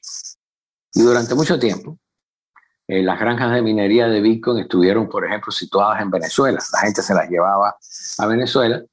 Y 0.94 1.01
durante 1.01 1.34
mucho 1.34 1.58
tiempo, 1.58 1.98
eh, 2.91 3.01
las 3.01 3.17
granjas 3.17 3.53
de 3.53 3.62
minería 3.62 4.10
de 4.10 4.19
Bitcoin 4.19 4.57
estuvieron, 4.60 5.07
por 5.07 5.24
ejemplo, 5.25 5.50
situadas 5.50 6.01
en 6.01 6.12
Venezuela. 6.12 6.60
La 6.74 6.79
gente 6.79 7.01
se 7.01 7.13
las 7.13 7.29
llevaba 7.29 7.77
a 8.17 8.27
Venezuela 8.27 8.83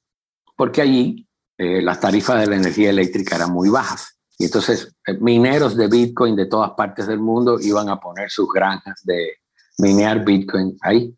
porque 0.56 0.82
allí 0.82 1.26
eh, 1.56 1.82
las 1.82 1.98
tarifas 1.98 2.38
de 2.38 2.46
la 2.46 2.54
energía 2.54 2.90
eléctrica 2.90 3.34
eran 3.34 3.50
muy 3.50 3.70
bajas. 3.70 4.16
Y 4.38 4.44
entonces 4.44 4.94
eh, 5.04 5.14
mineros 5.20 5.76
de 5.76 5.88
Bitcoin 5.88 6.36
de 6.36 6.46
todas 6.46 6.70
partes 6.76 7.08
del 7.08 7.18
mundo 7.18 7.58
iban 7.60 7.88
a 7.88 7.98
poner 7.98 8.30
sus 8.30 8.48
granjas 8.48 9.00
de 9.02 9.38
minear 9.78 10.24
Bitcoin 10.24 10.78
ahí. 10.82 11.12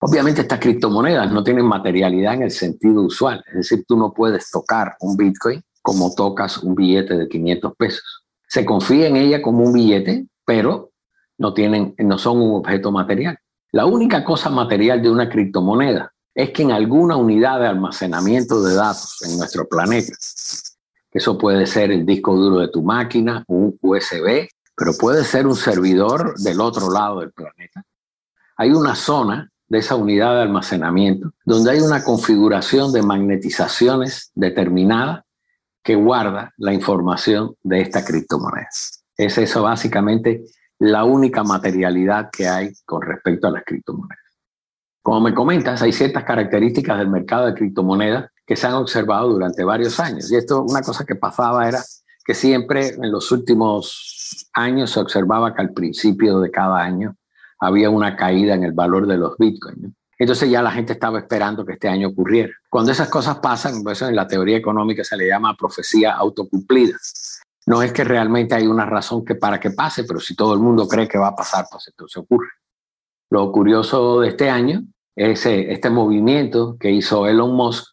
Obviamente 0.00 0.40
estas 0.40 0.58
criptomonedas 0.58 1.30
no 1.30 1.44
tienen 1.44 1.64
materialidad 1.64 2.34
en 2.34 2.42
el 2.42 2.50
sentido 2.50 3.02
usual, 3.02 3.44
es 3.46 3.54
decir, 3.54 3.84
tú 3.86 3.96
no 3.96 4.12
puedes 4.12 4.50
tocar 4.50 4.96
un 4.98 5.16
Bitcoin 5.16 5.62
como 5.80 6.12
tocas 6.12 6.58
un 6.58 6.74
billete 6.74 7.16
de 7.16 7.28
500 7.28 7.76
pesos. 7.76 8.24
Se 8.48 8.64
confía 8.64 9.06
en 9.06 9.14
ella 9.14 9.40
como 9.40 9.62
un 9.62 9.72
billete, 9.72 10.26
pero 10.44 10.90
no, 11.38 11.54
tienen, 11.54 11.94
no 11.98 12.18
son 12.18 12.40
un 12.40 12.56
objeto 12.56 12.90
material. 12.90 13.38
La 13.72 13.86
única 13.86 14.24
cosa 14.24 14.50
material 14.50 15.02
de 15.02 15.10
una 15.10 15.28
criptomoneda 15.28 16.12
es 16.34 16.50
que 16.50 16.62
en 16.62 16.72
alguna 16.72 17.16
unidad 17.16 17.60
de 17.60 17.66
almacenamiento 17.66 18.62
de 18.62 18.74
datos 18.74 19.18
en 19.22 19.38
nuestro 19.38 19.66
planeta, 19.68 20.12
eso 21.10 21.38
puede 21.38 21.66
ser 21.66 21.90
el 21.90 22.04
disco 22.04 22.36
duro 22.36 22.58
de 22.58 22.68
tu 22.68 22.82
máquina, 22.82 23.42
un 23.48 23.78
USB, 23.80 24.48
pero 24.76 24.92
puede 24.98 25.24
ser 25.24 25.46
un 25.46 25.56
servidor 25.56 26.38
del 26.38 26.60
otro 26.60 26.90
lado 26.90 27.20
del 27.20 27.32
planeta. 27.32 27.82
Hay 28.58 28.70
una 28.70 28.94
zona 28.94 29.50
de 29.68 29.78
esa 29.78 29.96
unidad 29.96 30.34
de 30.34 30.42
almacenamiento 30.42 31.32
donde 31.44 31.70
hay 31.70 31.80
una 31.80 32.04
configuración 32.04 32.92
de 32.92 33.02
magnetizaciones 33.02 34.30
determinada 34.34 35.24
que 35.82 35.94
guarda 35.94 36.52
la 36.58 36.72
información 36.72 37.54
de 37.62 37.80
esta 37.80 38.04
criptomoneda. 38.04 38.68
Es 39.16 39.38
eso 39.38 39.62
básicamente 39.62 40.44
la 40.78 41.04
única 41.04 41.42
materialidad 41.42 42.30
que 42.30 42.48
hay 42.48 42.72
con 42.84 43.02
respecto 43.02 43.46
a 43.46 43.50
las 43.50 43.64
criptomonedas. 43.64 44.18
Como 45.02 45.20
me 45.20 45.34
comentas, 45.34 45.82
hay 45.82 45.92
ciertas 45.92 46.24
características 46.24 46.98
del 46.98 47.08
mercado 47.08 47.46
de 47.46 47.54
criptomonedas 47.54 48.30
que 48.44 48.56
se 48.56 48.66
han 48.66 48.74
observado 48.74 49.28
durante 49.28 49.64
varios 49.64 49.98
años. 50.00 50.30
Y 50.30 50.36
esto, 50.36 50.62
una 50.62 50.82
cosa 50.82 51.04
que 51.04 51.14
pasaba 51.14 51.68
era 51.68 51.80
que 52.24 52.34
siempre 52.34 52.88
en 52.88 53.12
los 53.12 53.30
últimos 53.30 54.48
años 54.52 54.90
se 54.90 55.00
observaba 55.00 55.54
que 55.54 55.62
al 55.62 55.72
principio 55.72 56.40
de 56.40 56.50
cada 56.50 56.80
año 56.80 57.16
había 57.60 57.88
una 57.88 58.16
caída 58.16 58.54
en 58.54 58.64
el 58.64 58.72
valor 58.72 59.06
de 59.06 59.16
los 59.16 59.36
bitcoins. 59.38 59.94
Entonces 60.18 60.50
ya 60.50 60.62
la 60.62 60.70
gente 60.70 60.94
estaba 60.94 61.18
esperando 61.18 61.64
que 61.64 61.74
este 61.74 61.88
año 61.88 62.08
ocurriera. 62.08 62.52
Cuando 62.70 62.90
esas 62.90 63.08
cosas 63.08 63.38
pasan, 63.38 63.82
pues 63.82 63.98
eso 63.98 64.08
en 64.08 64.16
la 64.16 64.26
teoría 64.26 64.56
económica 64.56 65.04
se 65.04 65.16
le 65.16 65.28
llama 65.28 65.56
profecía 65.56 66.12
autocumplida. 66.12 66.96
No 67.66 67.82
es 67.82 67.92
que 67.92 68.04
realmente 68.04 68.54
hay 68.54 68.66
una 68.66 68.86
razón 68.86 69.24
que 69.24 69.34
para 69.34 69.58
que 69.58 69.70
pase, 69.70 70.04
pero 70.04 70.20
si 70.20 70.36
todo 70.36 70.54
el 70.54 70.60
mundo 70.60 70.86
cree 70.86 71.08
que 71.08 71.18
va 71.18 71.28
a 71.28 71.36
pasar, 71.36 71.66
pues 71.70 71.88
entonces 71.88 72.16
ocurre. 72.16 72.48
Lo 73.30 73.50
curioso 73.50 74.20
de 74.20 74.28
este 74.28 74.48
año 74.48 74.84
es 75.16 75.46
eh, 75.46 75.72
este 75.72 75.90
movimiento 75.90 76.76
que 76.78 76.92
hizo 76.92 77.26
Elon 77.26 77.54
Musk, 77.54 77.84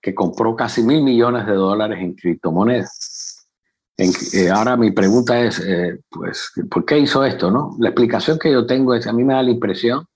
que 0.00 0.14
compró 0.14 0.54
casi 0.54 0.82
mil 0.82 1.02
millones 1.02 1.46
de 1.46 1.54
dólares 1.54 1.98
en 2.00 2.14
criptomonedas. 2.14 3.48
Eh, 3.96 4.48
ahora 4.48 4.76
mi 4.76 4.92
pregunta 4.92 5.40
es, 5.40 5.58
eh, 5.58 5.98
pues, 6.08 6.52
¿por 6.70 6.84
qué 6.84 6.98
hizo 6.98 7.24
esto? 7.24 7.50
No? 7.50 7.74
La 7.80 7.88
explicación 7.88 8.38
que 8.38 8.52
yo 8.52 8.64
tengo 8.64 8.94
es, 8.94 9.08
a 9.08 9.12
mí 9.12 9.24
me 9.24 9.34
da 9.34 9.42
la 9.42 9.50
impresión 9.50 10.06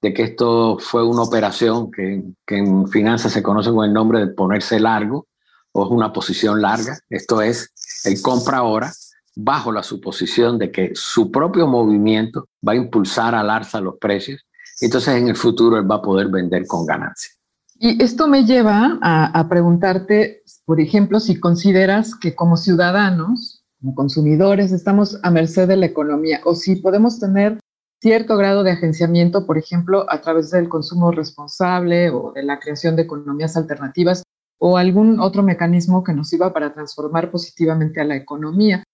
de 0.00 0.14
que 0.14 0.22
esto 0.22 0.78
fue 0.78 1.04
una 1.04 1.22
operación 1.22 1.90
que, 1.90 2.22
que 2.46 2.56
en 2.56 2.88
finanzas 2.88 3.32
se 3.32 3.42
conoce 3.42 3.70
con 3.70 3.84
el 3.84 3.92
nombre 3.92 4.20
de 4.20 4.28
ponerse 4.28 4.80
largo, 4.80 5.26
o 5.72 5.84
es 5.84 5.90
una 5.90 6.12
posición 6.12 6.62
larga. 6.62 6.98
Esto 7.10 7.42
es, 7.42 7.72
él 8.08 8.20
compra 8.22 8.58
ahora 8.58 8.92
bajo 9.36 9.70
la 9.70 9.82
suposición 9.82 10.58
de 10.58 10.72
que 10.72 10.90
su 10.94 11.30
propio 11.30 11.66
movimiento 11.66 12.48
va 12.66 12.72
a 12.72 12.76
impulsar 12.76 13.34
al 13.34 13.50
alza 13.50 13.80
los 13.80 13.96
precios. 13.98 14.44
Entonces 14.80 15.14
en 15.14 15.28
el 15.28 15.36
futuro 15.36 15.78
él 15.78 15.90
va 15.90 15.96
a 15.96 16.02
poder 16.02 16.28
vender 16.28 16.66
con 16.66 16.84
ganancia. 16.84 17.32
Y 17.80 18.02
esto 18.02 18.26
me 18.26 18.44
lleva 18.44 18.98
a, 19.00 19.26
a 19.38 19.48
preguntarte, 19.48 20.42
por 20.64 20.80
ejemplo, 20.80 21.20
si 21.20 21.38
consideras 21.38 22.16
que 22.16 22.34
como 22.34 22.56
ciudadanos, 22.56 23.62
como 23.80 23.94
consumidores, 23.94 24.72
estamos 24.72 25.20
a 25.22 25.30
merced 25.30 25.68
de 25.68 25.76
la 25.76 25.86
economía 25.86 26.40
o 26.44 26.56
si 26.56 26.76
podemos 26.76 27.20
tener 27.20 27.60
cierto 28.00 28.36
grado 28.36 28.64
de 28.64 28.72
agenciamiento, 28.72 29.46
por 29.46 29.58
ejemplo, 29.58 30.06
a 30.08 30.20
través 30.20 30.50
del 30.50 30.68
consumo 30.68 31.12
responsable 31.12 32.10
o 32.10 32.32
de 32.32 32.42
la 32.42 32.58
creación 32.58 32.96
de 32.96 33.02
economías 33.02 33.56
alternativas 33.56 34.22
o 34.58 34.76
algún 34.76 35.20
otro 35.20 35.42
mecanismo 35.42 36.04
que 36.04 36.12
nos 36.12 36.28
sirva 36.28 36.52
para 36.52 36.72
transformar 36.74 37.30
positivamente 37.30 38.00
a 38.00 38.04
la 38.04 38.16
economía. 38.16 38.84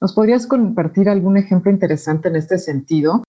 ¿Nos 0.00 0.14
podrías 0.14 0.46
compartir 0.46 1.08
algún 1.08 1.36
ejemplo 1.36 1.70
interesante 1.70 2.28
en 2.28 2.36
este 2.36 2.58
sentido? 2.58 3.22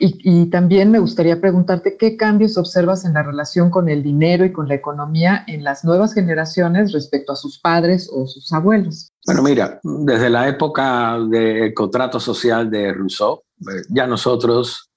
y, 0.00 0.46
también 0.46 0.90
me 0.90 0.98
gustaría 0.98 1.40
preguntarte 1.40 1.96
qué 1.96 2.16
cambios 2.16 2.58
observas 2.58 3.04
en 3.04 3.14
la 3.14 3.22
relación 3.22 3.70
con 3.70 3.88
el 3.88 4.02
dinero 4.02 4.44
y 4.44 4.52
con 4.52 4.66
la 4.66 4.74
economía 4.74 5.44
en 5.46 5.62
las 5.62 5.84
nuevas 5.84 6.12
generaciones 6.12 6.92
respecto 6.92 7.32
a 7.32 7.36
sus 7.36 7.60
padres 7.60 8.10
o 8.12 8.26
sus 8.26 8.52
abuelos. 8.52 9.12
Bueno, 9.24 9.42
mira, 9.42 9.78
desde 9.84 10.28
la 10.28 10.48
época 10.48 11.18
del 11.20 11.72
contrato 11.72 12.18
social 12.18 12.68
de 12.68 12.92
Rousseau, 12.92 13.42
eh, 13.60 13.82
ya 13.90 14.08
nosotros 14.08 14.90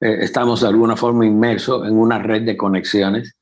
eh, 0.00 0.18
estamos 0.22 0.62
de 0.62 0.68
alguna 0.68 0.96
forma 0.96 1.26
inmersos 1.26 1.86
en 1.86 1.98
una 1.98 2.18
red 2.18 2.42
de 2.42 2.56
conexiones 2.56 3.35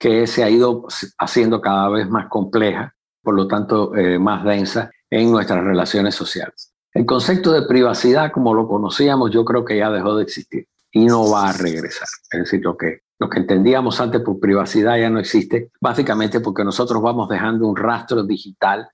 que 0.00 0.26
se 0.26 0.42
ha 0.42 0.48
ido 0.48 0.86
haciendo 1.18 1.60
cada 1.60 1.90
vez 1.90 2.08
más 2.08 2.28
compleja, 2.28 2.94
por 3.22 3.34
lo 3.34 3.46
tanto 3.46 3.94
eh, 3.94 4.18
más 4.18 4.42
densa 4.44 4.90
en 5.10 5.30
nuestras 5.30 5.62
relaciones 5.62 6.14
sociales. 6.14 6.72
El 6.94 7.04
concepto 7.04 7.52
de 7.52 7.66
privacidad, 7.68 8.32
como 8.32 8.54
lo 8.54 8.66
conocíamos, 8.66 9.30
yo 9.30 9.44
creo 9.44 9.62
que 9.62 9.76
ya 9.76 9.90
dejó 9.90 10.16
de 10.16 10.22
existir 10.22 10.66
y 10.90 11.04
no 11.04 11.30
va 11.30 11.50
a 11.50 11.52
regresar. 11.52 12.08
Es 12.32 12.40
decir, 12.40 12.62
lo 12.64 12.78
que, 12.78 13.00
lo 13.18 13.28
que 13.28 13.40
entendíamos 13.40 14.00
antes 14.00 14.22
por 14.22 14.40
privacidad 14.40 14.96
ya 14.98 15.10
no 15.10 15.20
existe, 15.20 15.70
básicamente 15.82 16.40
porque 16.40 16.64
nosotros 16.64 17.02
vamos 17.02 17.28
dejando 17.28 17.68
un 17.68 17.76
rastro 17.76 18.24
digital 18.24 18.88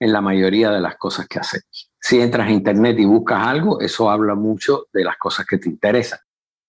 en 0.00 0.12
la 0.12 0.20
mayoría 0.20 0.72
de 0.72 0.80
las 0.80 0.96
cosas 0.96 1.28
que 1.28 1.38
hacemos. 1.38 1.92
Si 2.00 2.20
entras 2.20 2.48
a 2.48 2.52
Internet 2.52 2.98
y 2.98 3.04
buscas 3.04 3.46
algo, 3.46 3.80
eso 3.80 4.10
habla 4.10 4.34
mucho 4.34 4.86
de 4.92 5.04
las 5.04 5.16
cosas 5.18 5.46
que 5.46 5.58
te 5.58 5.68
interesan 5.68 6.18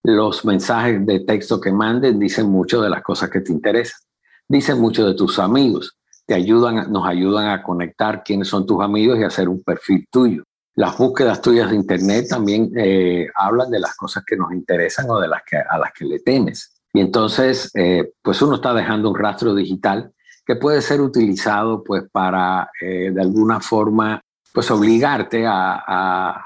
los 0.04 0.46
mensajes 0.46 1.06
de 1.06 1.22
texto 1.22 1.60
que 1.60 1.72
manden 1.72 2.20
dicen 2.20 2.50
mucho 2.50 2.82
de 2.82 2.90
las 2.90 3.02
cosas 3.02 3.30
que 3.30 3.42
te 3.42 3.52
interesan. 3.52 4.00
Dicen 4.48 4.80
mucho 4.80 5.06
de 5.06 5.14
tus 5.14 5.40
amigos. 5.40 5.98
Te 6.26 6.34
ayudan, 6.34 6.92
nos 6.92 7.08
ayudan 7.08 7.50
a 7.50 7.64
conectar 7.64 8.24
quiénes 8.24 8.48
son 8.48 8.66
tus 8.66 8.82
amigos 8.82 9.20
y 9.20 9.24
hacer 9.24 9.50
un 9.50 9.64
perfil 9.64 10.08
tuyo. 10.12 10.44
Las 10.76 10.98
búsquedas 10.98 11.42
tuyas 11.42 11.70
de 11.70 11.76
Internet 11.76 12.28
también 12.30 12.72
eh, 12.78 13.28
hablan 13.36 13.70
de 13.70 13.80
las 13.80 13.96
cosas 13.96 14.24
que 14.26 14.38
nos 14.38 14.54
interesan 14.54 15.10
o 15.10 15.20
de 15.20 15.28
las 15.28 15.42
que, 15.44 15.58
a 15.58 15.78
las 15.78 15.92
que 15.92 16.06
le 16.06 16.20
temes. 16.20 16.80
Y 16.94 17.02
entonces, 17.02 17.70
eh, 17.76 18.14
pues 18.22 18.42
uno 18.42 18.56
está 18.56 18.74
dejando 18.74 19.10
un 19.10 19.18
rastro 19.18 19.54
digital 19.54 20.14
que 20.46 20.56
puede 20.56 20.82
ser 20.82 21.02
utilizado 21.02 21.84
pues 21.84 22.04
para, 22.12 22.72
eh, 22.82 23.12
de 23.14 23.22
alguna 23.22 23.60
forma, 23.60 24.22
pues 24.54 24.72
obligarte 24.72 25.46
a, 25.48 26.46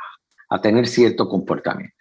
tener 0.62 0.88
cierto 0.88 1.28
comportamiento. 1.28 1.96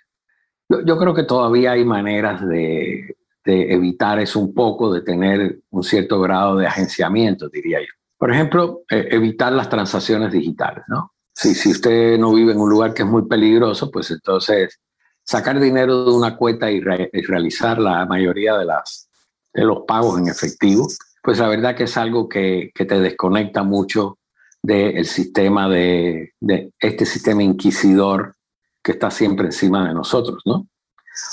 Yo, 0.85 0.99
creo 0.99 1.14
que 1.14 1.25
todavía 1.25 1.73
hay 1.73 1.85
maneras 1.85 2.47
de, 2.47 3.17
evitar 3.45 4.19
eso 4.21 4.38
un 4.38 4.55
poco, 4.55 4.93
de 4.93 5.02
tener 5.02 5.61
un 5.71 5.83
cierto 5.83 6.21
grado 6.21 6.57
de 6.57 6.67
agenciamiento, 6.67 7.49
diría 7.49 7.81
yo. 7.81 7.93
Por 8.17 8.33
ejemplo, 8.33 8.83
e, 8.88 9.09
evitar 9.11 9.52
las 9.52 9.69
transacciones 9.69 10.33
digitales, 10.33 10.85
¿no? 10.88 11.12
Si, 11.35 11.55
si 11.55 11.71
usted 11.73 12.19
no 12.19 12.35
vive 12.35 12.52
en 12.52 12.61
un 12.61 12.71
lugar 12.71 12.95
que 12.95 13.02
es 13.02 13.09
muy 13.09 13.26
peligroso, 13.26 13.91
pues 13.91 14.11
entonces 14.11 14.79
sacar 15.25 15.59
dinero 15.59 16.05
de 16.05 16.12
una 16.12 16.37
cuenta 16.37 16.71
y, 16.71 16.81
realizar 16.81 17.79
la 17.79 18.05
mayoría 18.07 18.57
de, 18.59 18.64
las, 18.64 19.09
de 19.52 19.64
los 19.64 19.81
pagos 19.87 20.19
en 20.19 20.29
efectivo, 20.29 20.87
pues 21.23 21.38
la 21.38 21.49
verdad 21.49 21.75
que 21.75 21.85
es 21.85 21.97
algo 21.97 22.29
que, 22.29 22.71
que 22.75 22.85
te 22.85 23.00
desconecta 23.00 23.62
mucho 23.62 24.19
del 24.62 25.07
sistema 25.07 25.69
de, 25.69 26.35
de, 26.41 26.73
este 26.79 27.05
sistema 27.07 27.43
inquisidor 27.43 28.37
que 28.83 28.93
está 28.93 29.11
siempre 29.11 29.47
encima 29.47 29.87
de 29.87 29.95
nosotros, 29.95 30.43
¿no? 30.45 30.67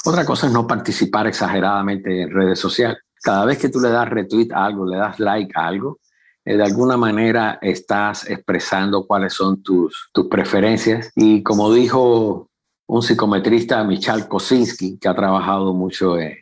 Otra 0.06 0.25
cosa 0.25 0.48
es 0.48 0.53
no 0.53 0.68
participar 0.68 1.27
exageradamente 1.27 2.22
en 2.22 2.32
redes 2.32 2.60
sociales. 2.60 3.00
Cada 3.22 3.46
vez 3.46 3.58
que 3.58 3.70
tú 3.70 3.79
le 3.79 3.89
das 3.89 4.10
retweet 4.10 4.51
a 4.53 4.65
algo, 4.65 4.86
le 4.86 4.98
das 4.98 5.20
like 5.20 5.51
a 5.56 5.68
algo, 5.68 6.00
eh, 6.46 6.58
de 6.58 6.63
alguna 6.63 6.98
manera 6.98 7.60
estás 7.62 8.29
expresando 8.29 9.06
cuáles 9.06 9.34
son 9.34 9.62
tus, 9.62 10.10
tus 10.13 10.27
preferencias. 10.27 11.12
Y 11.15 11.44
como 11.44 11.74
dijo 11.74 12.50
un 12.89 13.03
psicometrista, 13.03 13.84
Michal 13.84 14.27
Kosinski, 14.27 14.98
que 14.98 15.08
ha 15.08 15.13
trabajado 15.13 15.74
mucho 15.74 16.18
en, 16.18 16.36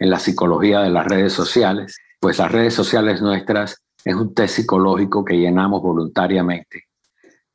la 0.00 0.18
psicología 0.18 0.80
de 0.80 0.90
las 0.90 1.06
redes 1.06 1.32
sociales, 1.32 1.96
pues 2.20 2.38
las 2.38 2.52
redes 2.52 2.74
sociales 2.74 3.20
nuestras 3.20 3.82
es 4.04 4.14
un 4.14 4.32
test 4.32 4.56
psicológico 4.56 5.24
que 5.24 5.38
llenamos 5.38 5.82
voluntariamente, 5.82 6.84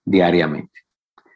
diariamente. 0.04 0.73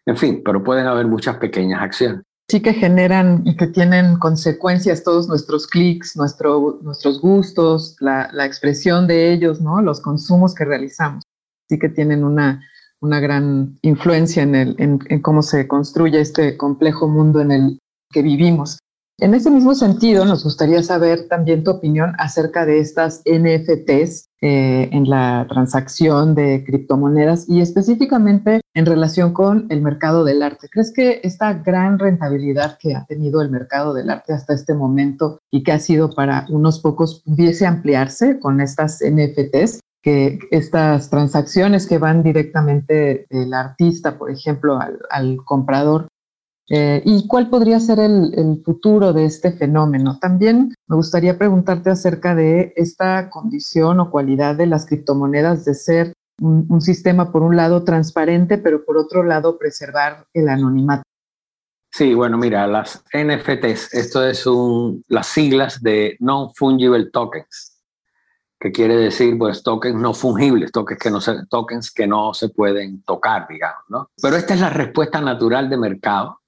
En 0.08 0.18
fin, 0.18 0.42
pero 0.44 0.64
pueden 0.64 0.88
haber 0.88 1.06
muchas 1.06 1.38
pequeñas 1.38 1.82
acciones. 1.82 2.22
Sí 2.50 2.62
que 2.62 2.74
generan 2.74 3.42
y 3.46 3.58
que 3.58 3.68
tienen 3.68 4.18
consecuencias 4.18 5.04
todos 5.04 5.28
nuestros 5.28 5.68
clics, 5.68 6.16
nuestro, 6.16 6.80
nuestros 6.82 7.20
gustos, 7.20 7.98
la, 8.00 8.30
la, 8.32 8.46
expresión 8.46 9.06
de 9.06 9.34
ellos, 9.34 9.60
¿no? 9.60 9.82
los 9.82 10.00
consumos 10.00 10.56
que 10.56 10.64
realizamos. 10.64 11.24
Sí 11.70 11.78
que 11.78 11.90
tienen 11.90 12.24
una, 12.24 12.64
una 13.02 13.20
gran 13.20 13.78
influencia 13.82 14.44
en, 14.44 14.56
el, 14.56 14.76
en, 14.80 15.00
en 15.10 15.22
cómo 15.22 15.42
se 15.42 15.68
construye 15.68 16.22
este 16.22 16.56
complejo 16.56 17.10
mundo 17.10 17.42
en 17.42 17.52
el 17.52 17.80
que 18.10 18.22
vivimos. 18.22 18.80
En 19.20 19.34
ese 19.34 19.50
mismo 19.50 19.74
sentido, 19.74 20.26
nos 20.26 20.44
gustaría 20.44 20.84
saber 20.84 21.28
también 21.28 21.64
tu 21.64 21.72
opinión 21.72 22.14
acerca 22.20 22.68
de 22.68 22.78
estas 22.78 23.24
NFTs 23.26 24.30
eh, 24.42 24.90
en 24.92 25.10
la 25.10 25.48
transacción 25.50 26.36
de 26.36 26.64
criptomonedas 26.64 27.50
y 27.50 27.62
específicamente 27.62 28.62
en 28.76 28.86
relación 28.86 29.34
con 29.34 29.66
el 29.70 29.82
mercado 29.82 30.24
del 30.24 30.44
arte. 30.44 30.68
¿Crees 30.70 30.94
que 30.94 31.20
esta 31.24 31.54
gran 31.54 31.98
rentabilidad 31.98 32.78
que 32.78 32.94
ha 32.94 33.06
tenido 33.06 33.42
el 33.42 33.50
mercado 33.50 33.96
del 33.96 34.12
arte 34.12 34.34
hasta 34.34 34.54
este 34.54 34.76
momento 34.76 35.40
y 35.50 35.64
que 35.64 35.72
ha 35.72 35.80
sido 35.80 36.12
para 36.12 36.46
unos 36.50 36.80
pocos 36.80 37.24
pudiese 37.26 37.66
ampliarse 37.66 38.40
con 38.40 38.62
estas 38.62 39.00
NFTs? 39.02 39.80
que 40.04 40.40
estas 40.52 41.10
transacciones 41.10 41.86
que 41.86 41.98
van 41.98 42.24
directamente 42.24 43.26
del 43.30 43.54
artista, 43.54 44.18
por 44.18 44.32
ejemplo, 44.32 44.80
al, 44.80 45.00
al 45.10 45.38
comprador, 45.44 46.08
eh, 46.70 47.02
¿Y 47.06 47.28
cuál 47.28 47.50
podría 47.50 47.80
ser 47.80 48.00
el, 48.00 48.62
futuro 48.66 49.14
de 49.14 49.26
este 49.26 49.54
fenómeno? 49.54 50.20
También 50.20 50.74
me 50.88 50.96
gustaría 50.98 51.38
preguntarte 51.38 51.90
acerca 51.90 52.36
de 52.36 52.74
esta 52.76 53.30
condición 53.30 54.00
o 54.02 54.12
cualidad 54.12 54.56
de 54.56 54.68
las 54.68 54.86
criptomonedas 54.86 55.64
de 55.64 55.74
ser 55.74 56.14
un, 56.42 56.82
sistema, 56.82 57.32
por 57.32 57.42
un 57.42 57.56
lado, 57.56 57.84
transparente, 57.84 58.58
pero 58.58 58.84
por 58.86 58.98
otro 58.98 59.24
lado, 59.24 59.58
preservar 59.58 60.28
el 60.34 60.50
anonimato. 60.50 61.04
Sí, 61.92 62.14
bueno, 62.14 62.38
mira, 62.38 62.68
las 62.68 63.04
NFTs, 63.14 63.94
esto 63.94 64.28
es 64.28 64.46
un, 64.46 65.04
las 65.08 65.28
siglas 65.28 65.82
de 65.82 66.16
Non-Fungible 66.20 67.10
Tokens, 67.12 67.82
que 68.60 68.72
quiere 68.72 68.98
decir, 68.98 69.38
pues, 69.38 69.64
tokens 69.64 69.96
no 69.96 70.14
fungibles, 70.14 70.72
tokens 70.72 71.00
que 71.00 71.10
no 71.10 71.22
se, 71.22 71.46
tokens 71.48 71.92
que 71.92 72.06
no 72.06 72.34
se 72.34 72.50
pueden 72.50 73.02
tocar, 73.04 73.48
digamos, 73.48 73.84
¿no? 73.88 74.10
Pero 74.22 74.36
esta 74.36 74.54
es 74.54 74.60
la 74.60 74.70
respuesta 74.70 75.22
natural 75.22 75.70
de 75.70 75.78
mercado 75.78 76.40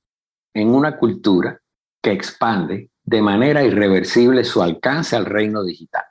en 0.53 0.73
una 0.73 0.97
cultura 0.97 1.59
que 2.01 2.12
expande 2.12 2.91
de 3.03 3.21
manera 3.21 3.63
irreversible 3.63 4.43
su 4.43 4.62
alcance 4.62 5.15
al 5.15 5.25
reino 5.25 5.63
digital. 5.63 6.03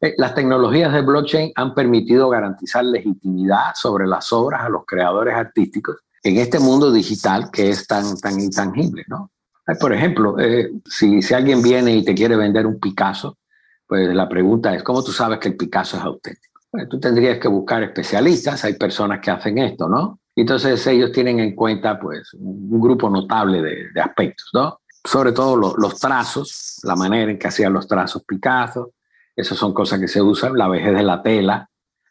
Eh, 0.00 0.14
las 0.18 0.34
tecnologías 0.34 0.92
de 0.92 1.02
blockchain 1.02 1.52
han 1.54 1.74
permitido 1.74 2.28
garantizar 2.28 2.84
legitimidad 2.84 3.74
sobre 3.74 4.06
las 4.06 4.32
obras 4.32 4.62
a 4.62 4.68
los 4.68 4.84
creadores 4.86 5.34
artísticos 5.34 5.96
en 6.22 6.38
este 6.38 6.58
mundo 6.58 6.90
digital 6.90 7.50
que 7.50 7.70
es 7.70 7.86
tan, 7.86 8.18
tan 8.18 8.40
intangible, 8.40 9.04
¿no? 9.08 9.30
Eh, 9.66 9.74
por 9.80 9.92
ejemplo, 9.92 10.38
eh, 10.38 10.70
si, 10.84 11.22
si 11.22 11.34
alguien 11.34 11.62
viene 11.62 11.94
y 11.94 12.04
te 12.04 12.14
quiere 12.14 12.36
vender 12.36 12.66
un 12.66 12.80
Picasso, 12.80 13.38
pues 13.86 14.14
la 14.14 14.28
pregunta 14.28 14.74
es, 14.74 14.82
¿cómo 14.82 15.02
tú 15.02 15.12
sabes 15.12 15.38
que 15.38 15.48
el 15.48 15.56
Picasso 15.56 15.96
es 15.96 16.02
auténtico? 16.02 16.60
Pues 16.70 16.88
tú 16.88 16.98
tendrías 16.98 17.38
que 17.38 17.48
buscar 17.48 17.82
especialistas, 17.82 18.64
hay 18.64 18.74
personas 18.74 19.20
que 19.20 19.30
hacen 19.30 19.58
esto, 19.58 19.88
¿no? 19.88 20.20
Entonces 20.36 20.86
ellos 20.86 21.12
tienen 21.12 21.40
en 21.40 21.54
cuenta 21.54 21.98
pues 21.98 22.34
un 22.34 22.78
grupo 22.78 23.08
notable 23.08 23.62
de, 23.62 24.00
aspectos, 24.00 24.50
¿no? 24.52 24.80
Sobre 25.02 25.32
todo 25.32 25.56
los 25.56 25.98
trazos, 25.98 26.78
la 26.82 26.94
manera 26.94 27.30
en 27.30 27.38
que 27.38 27.48
hacían 27.48 27.72
los 27.72 27.88
trazos 27.88 28.24
Picasso, 28.24 28.92
esas 29.34 29.56
son 29.56 29.72
cosas 29.72 29.98
que 29.98 30.08
se 30.08 30.20
usan, 30.20 30.56
la 30.56 30.68
vejez 30.68 30.94
de 30.94 31.02
la 31.02 31.22
tela, 31.22 31.68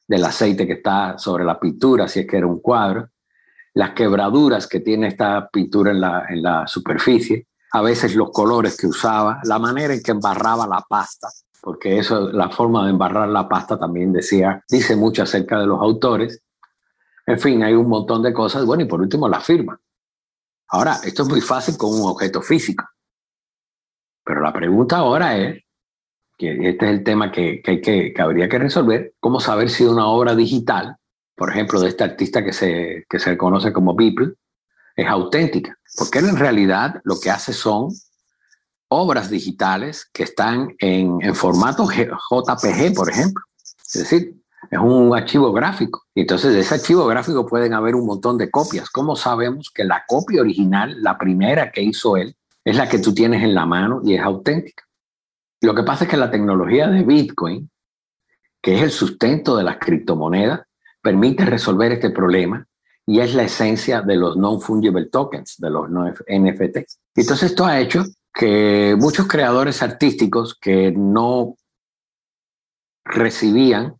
del 0.07 0.23
aceite 0.23 0.65
que 0.65 0.73
está 0.73 1.17
sobre 1.17 1.43
la 1.43 1.59
pintura, 1.59 2.07
si 2.07 2.21
es 2.21 2.27
que 2.27 2.37
era 2.37 2.47
un 2.47 2.61
cuadro, 2.61 3.09
las 3.73 3.91
quebraduras 3.91 4.67
que 4.67 4.79
tiene 4.79 5.07
esta 5.07 5.49
pintura 5.49 5.91
en 5.91 6.01
la, 6.01 6.25
en 6.29 6.41
la 6.41 6.65
superficie, 6.67 7.47
a 7.73 7.81
veces 7.81 8.15
los 8.15 8.31
colores 8.31 8.77
que 8.77 8.87
usaba, 8.87 9.39
la 9.43 9.59
manera 9.59 9.93
en 9.93 10.01
que 10.01 10.11
embarraba 10.11 10.65
la 10.65 10.81
pasta, 10.87 11.27
porque 11.61 11.97
eso, 11.97 12.31
la 12.31 12.49
forma 12.49 12.85
de 12.85 12.91
embarrar 12.91 13.27
la 13.27 13.49
pasta 13.49 13.77
también 13.77 14.13
decía, 14.13 14.63
dice 14.69 14.95
mucho 14.95 15.23
acerca 15.23 15.59
de 15.59 15.65
los 15.65 15.81
autores, 15.81 16.41
en 17.25 17.39
fin, 17.39 17.63
hay 17.63 17.73
un 17.73 17.87
montón 17.87 18.21
de 18.21 18.33
cosas. 18.33 18.65
Bueno, 18.65 18.83
y 18.83 18.87
por 18.87 19.01
último, 19.01 19.27
la 19.27 19.39
firma. 19.39 19.79
Ahora, 20.69 20.99
esto 21.03 21.23
es 21.23 21.29
muy 21.29 21.41
fácil 21.41 21.77
con 21.77 21.93
un 21.93 22.07
objeto 22.07 22.41
físico. 22.41 22.85
Pero 24.23 24.41
la 24.41 24.53
pregunta 24.53 24.97
ahora 24.97 25.37
es, 25.37 25.63
que 26.37 26.69
este 26.69 26.85
es 26.85 26.91
el 26.91 27.03
tema 27.03 27.31
que, 27.31 27.61
que, 27.61 27.81
que, 27.81 28.13
habría 28.19 28.49
que 28.49 28.59
resolver, 28.59 29.13
cómo 29.19 29.39
saber 29.39 29.69
si 29.69 29.85
una 29.85 30.07
obra 30.07 30.35
digital, 30.35 30.97
por 31.35 31.49
ejemplo, 31.49 31.79
de 31.79 31.89
este 31.89 32.03
artista 32.03 32.43
que 32.43 32.53
se, 32.53 33.05
que 33.09 33.19
se 33.19 33.37
conoce 33.37 33.71
como 33.71 33.95
Beeple, 33.95 34.33
es 34.95 35.07
auténtica. 35.07 35.77
Porque 35.97 36.19
en 36.19 36.35
realidad 36.35 37.01
lo 37.03 37.19
que 37.19 37.29
hace 37.29 37.53
son 37.53 37.89
obras 38.87 39.29
digitales 39.29 40.09
que 40.11 40.23
están 40.23 40.75
en, 40.79 41.17
en 41.21 41.35
formato 41.35 41.87
JPG, 41.87 42.93
por 42.93 43.09
ejemplo. 43.09 43.43
Es 43.61 44.01
decir, 44.01 44.35
es 44.69 44.79
un 44.79 45.15
archivo 45.15 45.51
gráfico. 45.51 46.03
Entonces, 46.15 46.53
de 46.53 46.61
ese 46.61 46.75
archivo 46.75 47.05
gráfico 47.05 47.45
pueden 47.45 47.73
haber 47.73 47.95
un 47.95 48.05
montón 48.05 48.37
de 48.37 48.49
copias. 48.49 48.89
¿Cómo 48.89 49.15
sabemos 49.15 49.71
que 49.71 49.83
la 49.83 50.03
copia 50.07 50.41
original, 50.41 51.01
la 51.01 51.17
primera 51.17 51.71
que 51.71 51.81
hizo 51.81 52.17
él, 52.17 52.35
es 52.63 52.75
la 52.75 52.89
que 52.89 52.99
tú 52.99 53.13
tienes 53.13 53.43
en 53.43 53.53
la 53.53 53.65
mano 53.65 54.01
y 54.03 54.15
es 54.15 54.21
auténtica? 54.21 54.83
Lo 55.61 55.73
que 55.73 55.83
pasa 55.83 56.03
es 56.03 56.09
que 56.09 56.17
la 56.17 56.31
tecnología 56.31 56.87
de 56.87 57.03
Bitcoin, 57.03 57.69
que 58.61 58.75
es 58.75 58.81
el 58.81 58.91
sustento 58.91 59.55
de 59.55 59.63
las 59.63 59.77
criptomonedas, 59.77 60.61
permite 61.01 61.45
resolver 61.45 61.91
este 61.91 62.09
problema 62.09 62.65
y 63.05 63.19
es 63.19 63.35
la 63.35 63.43
esencia 63.43 64.01
de 64.01 64.15
los 64.15 64.35
non-fungible 64.37 65.05
tokens, 65.05 65.57
de 65.57 65.69
los 65.69 65.87
NFT. 65.89 66.77
Entonces, 67.15 67.51
esto 67.51 67.65
ha 67.65 67.79
hecho 67.79 68.03
que 68.33 68.95
muchos 68.99 69.27
creadores 69.27 69.81
artísticos 69.81 70.57
que 70.59 70.91
no 70.91 71.55
recibían 73.05 73.95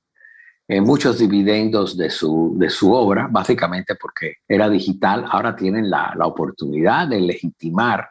eh, 0.68 0.82
muchos 0.82 1.20
dividendos 1.20 1.96
de 1.96 2.10
su, 2.10 2.56
de 2.58 2.70
su 2.70 2.92
obra, 2.92 3.28
básicamente 3.30 3.96
porque 3.96 4.38
era 4.48 4.70
digital, 4.70 5.26
ahora 5.30 5.56
tienen 5.56 5.90
la, 5.90 6.14
la 6.18 6.26
oportunidad 6.26 7.08
de 7.08 7.22
legitimar 7.22 8.10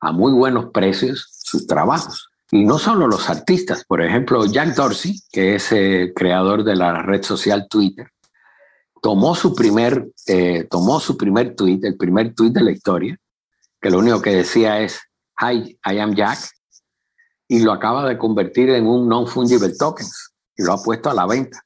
a 0.00 0.12
muy 0.12 0.32
buenos 0.32 0.66
precios 0.72 1.26
sus 1.30 1.66
trabajos. 1.66 2.30
Y 2.50 2.64
no 2.64 2.78
solo 2.78 3.08
los 3.08 3.28
artistas, 3.28 3.84
por 3.84 4.02
ejemplo, 4.02 4.44
Jack 4.46 4.74
Dorsey, 4.74 5.20
que 5.32 5.56
es 5.56 5.72
el 5.72 6.14
creador 6.14 6.62
de 6.64 6.76
la 6.76 7.02
red 7.02 7.22
social 7.22 7.66
Twitter, 7.68 8.08
tomó 9.02 9.34
su 9.34 9.54
primer, 9.54 10.08
eh, 10.26 10.66
tomó 10.70 11.00
su 11.00 11.16
primer 11.16 11.56
tweet, 11.56 11.80
el 11.82 11.96
primer 11.96 12.34
tweet 12.34 12.50
de 12.50 12.62
la 12.62 12.70
historia, 12.70 13.18
que 13.80 13.90
lo 13.90 13.98
único 13.98 14.20
que 14.22 14.36
decía 14.36 14.80
es, 14.80 15.00
Hi, 15.40 15.78
I 15.84 15.98
am 15.98 16.14
Jack, 16.14 16.38
y 17.48 17.60
lo 17.60 17.72
acaba 17.72 18.08
de 18.08 18.16
convertir 18.18 18.70
en 18.70 18.86
un 18.86 19.08
non-fungible 19.08 19.74
tokens 19.76 20.32
y 20.56 20.62
lo 20.62 20.72
ha 20.72 20.82
puesto 20.82 21.10
a 21.10 21.14
la 21.14 21.26
venta. 21.26 21.65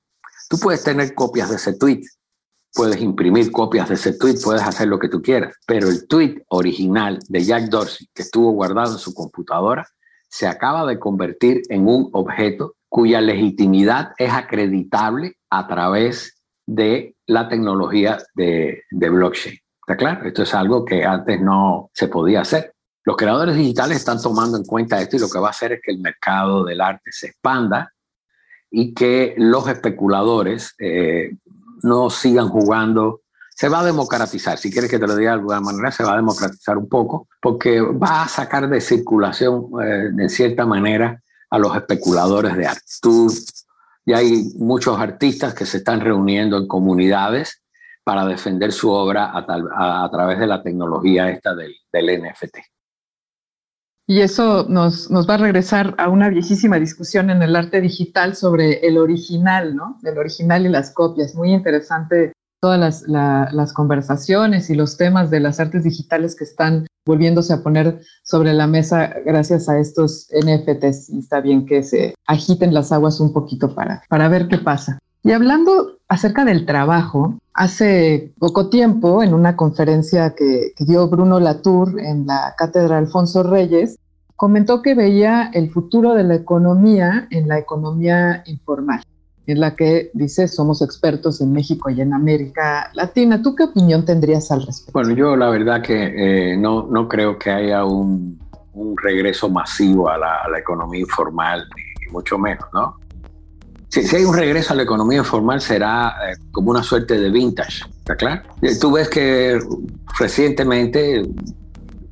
Tú 0.51 0.59
puedes 0.59 0.83
tener 0.83 1.15
copias 1.15 1.49
de 1.49 1.55
ese 1.55 1.75
tweet, 1.75 2.01
puedes 2.75 3.01
imprimir 3.01 3.53
copias 3.53 3.89
de 3.89 3.95
ese 3.95 4.15
tweet, 4.15 4.35
puedes 4.43 4.63
hacer 4.63 4.89
lo 4.89 4.99
que 4.99 5.09
tú 5.09 5.23
quieras, 5.23 5.55
pero 5.65 5.89
el 5.89 6.09
tweet 6.09 6.43
original 6.49 7.21
de 7.29 7.45
Jack 7.45 7.69
Dorsey, 7.69 8.09
que 8.13 8.23
estuvo 8.23 8.51
guardado 8.51 8.95
en 8.95 8.99
su 8.99 9.15
computadora, 9.15 9.87
se 10.29 10.49
acaba 10.49 10.85
de 10.87 10.99
convertir 10.99 11.63
en 11.69 11.87
un 11.87 12.11
objeto 12.15 12.75
cuya 12.89 13.21
legitimidad 13.21 14.11
es 14.19 14.33
acreditable 14.33 15.35
a 15.51 15.69
través 15.69 16.43
de 16.67 17.15
la 17.29 17.49
tecnología 17.49 18.19
de, 18.35 18.83
blockchain. 18.91 19.55
¿Está 19.55 19.97
claro? 19.97 20.27
Esto 20.27 20.43
es 20.43 20.53
algo 20.53 20.85
que 20.85 21.05
antes 21.05 21.41
no 21.41 21.91
se 21.95 22.09
podía 22.09 22.41
hacer. 22.41 22.75
Los 23.05 23.17
creadores 23.17 23.55
digitales 23.55 23.99
están 23.99 24.21
tomando 24.21 24.57
en 24.57 24.65
cuenta 24.65 25.01
esto 25.01 25.15
y 25.15 25.21
lo 25.21 25.31
que 25.31 25.39
va 25.39 25.47
a 25.47 25.51
hacer 25.51 25.75
es 25.75 25.81
que 25.81 25.93
el 25.93 26.01
mercado 26.01 26.65
del 26.65 26.81
arte 26.81 27.13
se 27.13 27.29
expanda 27.29 27.93
y 28.71 28.95
que 28.95 29.35
los 29.37 29.69
especuladores 29.69 30.75
eh, 30.79 31.37
no 31.83 32.11
sigan 32.11 32.49
jugando. 32.49 33.23
Se 33.55 33.69
va 33.69 33.81
a 33.81 33.85
democratizar, 33.85 34.57
si 34.59 34.71
quieres 34.71 34.91
que 34.91 34.99
te 34.99 35.07
lo 35.07 35.17
diga 35.17 35.33
de 35.33 35.39
alguna 35.39 35.61
manera, 35.61 35.91
se 35.91 36.05
va 36.05 36.15
a 36.15 36.17
democratizar 36.17 36.79
un 36.79 36.89
poco, 36.89 37.29
porque 37.43 37.81
va 37.81 38.23
a 38.23 38.29
sacar 38.29 38.69
de 38.69 38.81
circulación, 38.81 39.67
eh, 39.83 40.11
de 40.13 40.29
cierta 40.29 40.65
manera, 40.65 41.21
a 41.51 41.59
los 41.59 41.77
especuladores 41.77 42.57
de 42.57 42.67
arte. 42.67 42.87
Tú, 43.03 43.31
ya 44.07 44.19
hay 44.19 44.51
muchos 44.57 44.99
artistas 44.99 45.53
que 45.53 45.67
se 45.67 45.79
están 45.79 46.01
reuniendo 46.01 46.57
en 46.57 46.67
comunidades 46.67 47.63
para 48.03 48.25
defender 48.25 48.73
su 48.73 48.91
obra 48.91 49.31
a, 49.35 50.09
través 50.11 50.39
de 50.39 50.47
la 50.47 50.63
tecnología 50.63 51.31
esta 51.31 51.55
del, 51.55 51.75
del 51.93 52.23
NFT. 52.23 52.59
Y 54.11 54.23
eso 54.23 54.67
nos, 54.69 55.09
nos, 55.09 55.31
va 55.31 55.35
a 55.35 55.37
regresar 55.37 55.95
a 55.97 56.09
una 56.09 56.31
viejísima 56.31 56.81
discusión 56.81 57.31
en 57.31 57.45
el 57.45 57.55
arte 57.55 57.81
digital 57.81 58.35
sobre 58.35 58.85
el 58.85 58.99
original, 58.99 59.77
¿no? 59.77 60.01
El 60.03 60.19
original 60.19 60.67
y 60.67 60.69
las 60.69 60.91
copias. 60.91 61.37
Muy 61.37 61.53
interesante 61.53 62.33
todas 62.61 62.81
las, 62.81 63.05
las 63.07 63.73
conversaciones 63.73 64.69
y 64.69 64.75
los 64.75 64.97
temas 64.97 65.31
de 65.31 65.39
las 65.39 65.61
artes 65.61 65.85
digitales 65.85 66.35
que 66.35 66.43
están 66.43 66.89
volviéndose 67.07 67.53
a 67.53 67.63
poner 67.63 68.01
sobre 68.25 68.53
la 68.53 68.67
mesa 68.67 69.15
gracias 69.25 69.69
a 69.69 69.79
estos 69.79 70.27
NFTs. 70.33 71.11
Y 71.11 71.21
está 71.21 71.41
bien 71.41 71.65
que 71.65 71.85
se 71.85 72.13
agiten 72.27 72.75
las 72.75 72.91
aguas 72.91 73.21
un 73.21 73.33
poquito 73.33 73.77
para, 73.77 74.03
para 74.09 74.29
ver 74.29 74.49
qué 74.49 74.59
pasa. 74.59 74.99
Y 75.23 75.31
hablando 75.31 76.01
acerca 76.09 76.45
del 76.45 76.67
trabajo, 76.67 77.39
hace 77.61 78.33
poco 78.39 78.71
tiempo, 78.71 79.23
en 79.23 79.35
una 79.35 79.55
conferencia 79.55 80.35
que, 80.35 80.73
dio 80.79 81.07
Bruno 81.09 81.39
Latour 81.39 82.01
en 82.01 82.27
la 82.27 82.55
Cátedra 82.57 82.97
Alfonso 82.97 83.43
Reyes, 83.43 83.99
comentó 84.35 84.81
que 84.81 84.95
veía 84.95 85.51
el 85.53 85.71
futuro 85.71 86.15
de 86.15 86.25
la 86.25 86.37
economía 86.37 87.29
en 87.31 87.49
la 87.49 87.59
economía 87.59 88.43
informal, 88.47 89.03
en 89.47 89.61
la 89.61 89.77
que 89.77 90.11
dice 90.15 90.49
somos 90.49 90.81
expertos 90.81 91.43
en 91.43 91.53
México 91.53 91.91
y 91.91 92.01
en 92.01 92.15
América 92.15 92.91
Latina. 92.95 93.43
¿Tú 93.43 93.55
qué 93.55 93.65
opinión 93.65 94.07
tendrías 94.07 94.51
al 94.51 94.63
respecto? 94.65 94.93
Bueno, 94.95 95.13
yo 95.13 95.37
la 95.37 95.51
verdad 95.51 95.83
que 95.83 96.53
eh, 96.53 96.57
no, 96.57 96.87
no 96.87 97.11
creo 97.11 97.39
que 97.39 97.51
haya 97.51 97.85
un, 97.85 98.41
regreso 99.03 99.51
masivo 99.51 100.09
a 100.09 100.17
la, 100.17 100.37
a 100.37 100.49
la 100.49 100.59
economía 100.59 101.01
informal, 101.01 101.69
ni 101.77 102.11
mucho 102.11 102.39
menos, 102.39 102.65
¿no? 102.73 102.97
Si, 103.91 104.17
hay 104.17 104.25
un 104.25 104.37
regreso 104.37 104.73
a 104.73 104.77
la 104.77 104.85
economía 104.85 105.19
informal 105.19 105.61
será 105.61 106.15
eh, 106.31 106.37
como 106.53 106.71
una 106.71 106.83
suerte 106.83 107.19
de 107.19 107.29
vintage, 107.31 107.85
¿está 107.99 108.15
claro? 108.15 108.43
Tú 108.81 108.93
ves 108.93 109.09
que 109.09 109.59
recientemente, 110.19 111.23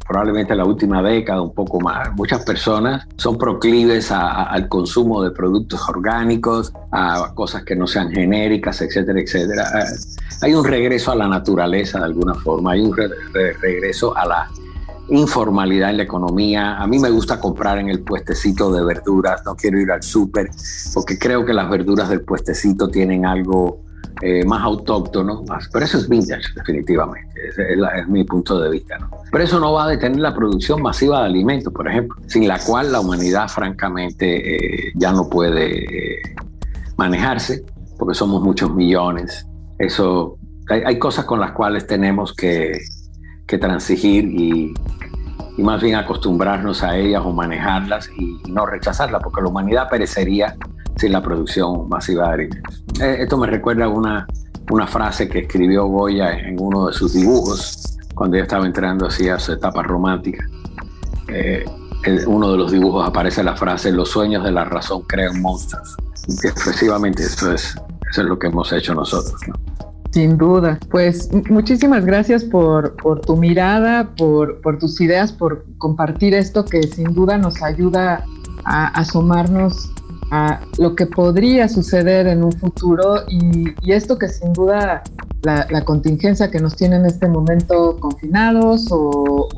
probablemente 0.07 0.57
la 0.57 0.65
última 0.65 1.03
década, 1.03 1.41
un 1.41 1.55
poco 1.55 1.81
más, 1.81 2.13
muchas 2.15 2.45
personas 2.45 3.07
son 3.17 3.39
proclives 3.39 4.11
al 4.11 4.69
consumo 4.69 5.23
de 5.23 5.31
productos 5.31 5.89
orgánicos, 5.89 6.73
a 6.91 7.33
cosas 7.35 7.63
que 7.63 7.77
no 7.77 7.87
sean 7.87 8.11
genéricas, 8.11 8.81
etcétera, 8.81 9.21
etcétera. 9.21 9.65
Eh, 9.81 9.85
hay 10.43 10.55
un 10.55 10.65
regreso 10.65 11.13
a 11.13 11.15
la 11.15 11.29
naturaleza 11.29 11.99
de 11.99 12.07
alguna 12.07 12.35
forma, 12.35 12.73
hay 12.73 12.81
un 12.81 12.97
regreso 13.63 14.17
a 14.17 14.27
la 14.27 14.51
informalidad 15.11 15.91
en 15.91 15.99
la 15.99 16.03
economía. 16.03 16.77
A 16.77 16.87
mí 16.87 16.99
me 16.99 17.11
gusta 17.11 17.41
comprar 17.41 17.79
en 17.79 17.89
el 17.89 18.01
puestecito 18.01 18.73
de 18.73 18.85
verduras, 18.85 19.43
no 19.45 19.57
quiero 19.57 19.81
ir 19.81 19.91
al 19.91 20.03
súper, 20.03 20.51
porque 20.95 21.19
creo 21.19 21.45
que 21.45 21.53
las 21.53 21.69
verduras 21.71 22.09
del 22.09 22.23
puestecito 22.23 22.89
tienen 22.89 23.25
algo 23.25 23.83
eh, 24.21 24.45
más 24.45 24.63
autóctono, 24.63 25.45
más, 25.45 25.69
pero 25.73 25.85
eso 25.85 25.99
es 25.99 26.09
vintage, 26.09 26.53
definitivamente, 26.55 27.29
es, 27.49 28.09
mi 28.09 28.25
punto 28.25 28.61
de 28.61 28.71
vista. 28.71 28.99
¿no? 28.99 29.11
Pero 29.31 29.45
eso 29.45 29.61
no 29.61 29.73
va 29.73 29.85
a 29.85 29.89
detener 29.89 30.19
la 30.19 30.35
producción 30.35 30.83
masiva 30.83 31.21
de 31.21 31.27
alimentos, 31.27 31.73
por 31.73 31.89
ejemplo, 31.89 32.17
sin 32.27 32.49
la 32.49 32.59
cual 32.59 32.93
la 32.93 33.01
humanidad 33.01 33.49
francamente 33.49 34.89
eh, 34.89 34.93
ya 34.95 35.13
no 35.13 35.29
puede 35.29 36.17
eh, 36.17 36.23
manejarse, 36.97 37.65
porque 37.97 38.15
somos 38.15 38.43
muchos 38.43 38.75
millones. 38.75 39.47
Eso, 39.79 40.37
hay, 40.69 40.83
hay 40.85 40.99
cosas 40.99 41.25
con 41.25 41.39
las 41.39 41.53
cuales 41.53 41.87
tenemos 41.87 42.35
que, 42.35 42.79
que 43.49 43.59
transigir 43.59 44.27
y, 44.27 44.75
y 45.59 45.63
más 45.63 45.83
bien 45.83 45.97
acostumbrarnos 45.97 46.85
a 46.85 46.97
ellas 46.97 47.21
o 47.25 47.33
manejarlas 47.33 48.09
y 48.17 48.41
no 48.49 48.65
rechazarlas, 48.65 49.21
porque 49.23 49.43
la 49.43 49.49
humanidad 49.49 49.89
perecería 49.91 50.57
sin 50.97 51.11
la 51.13 51.21
producción 51.21 51.89
masiva 51.89 52.29
de 52.29 52.35
alimentos. 52.35 52.85
Eh, 53.01 53.17
esto 53.21 53.37
me 53.37 53.49
recuerda 53.49 53.89
una, 53.89 54.27
una 54.71 54.87
frase 54.87 55.29
que 55.29 55.41
escribió 55.41 55.87
Goya 55.87 56.31
en 56.31 56.57
uno 56.61 56.87
de 56.87 56.93
sus 56.93 57.13
dibujos, 57.13 57.99
cuando 58.15 58.37
ella 58.37 58.45
estaba 58.45 58.67
entrando 58.67 59.09
hacia 59.09 59.37
su 59.41 59.53
etapa 59.53 59.83
romántica. 59.83 60.47
Eh, 61.27 61.65
en 62.05 62.29
uno 62.29 62.53
de 62.53 62.57
los 62.57 62.71
dibujos 62.71 63.07
aparece 63.07 63.43
la 63.43 63.57
frase, 63.57 63.91
los 63.91 64.11
sueños 64.11 64.45
de 64.45 64.53
la 64.53 64.65
razón 64.65 65.03
crean 65.09 65.43
monstruos. 65.43 65.97
Y 66.29 66.47
efectivamente 66.47 67.25
eso 67.25 67.53
es, 67.53 67.75
eso 68.11 68.23
es 68.23 68.29
lo 68.29 68.39
que 68.39 68.47
hemos 68.47 68.73
hecho 68.73 68.95
nosotros. 68.95 69.35
¿no? 69.49 69.55
Sin 70.11 70.39
duda. 70.39 70.79
Pues 70.91 71.31
muchísimas 71.51 72.05
gracias 72.05 72.45
por, 72.45 72.95
tu 73.27 73.37
mirada, 73.37 74.15
por, 74.17 74.61
por, 74.63 74.79
tus 74.79 75.01
ideas, 75.01 75.33
por 75.33 75.65
compartir 75.79 76.35
esto 76.35 76.65
que 76.65 76.83
sin 76.83 77.13
duda 77.13 77.37
nos 77.37 77.63
ayuda 77.63 78.25
a 78.65 78.87
asomarnos 78.89 79.91
a 80.31 80.61
lo 80.79 80.95
que 80.95 81.07
podría 81.07 81.69
suceder 81.69 82.27
en 82.27 82.45
un 82.45 82.53
futuro 82.53 83.23
y, 83.29 83.75
esto 83.91 84.19
que 84.19 84.29
sin 84.29 84.53
duda 84.53 85.03
la, 85.43 85.85
contingencia 85.85 86.51
que 86.51 86.59
nos 86.59 86.77
tiene 86.77 86.97
en 86.97 87.07
este 87.07 87.29
momento 87.29 87.97
confinados 88.01 88.89
o, 88.91 89.49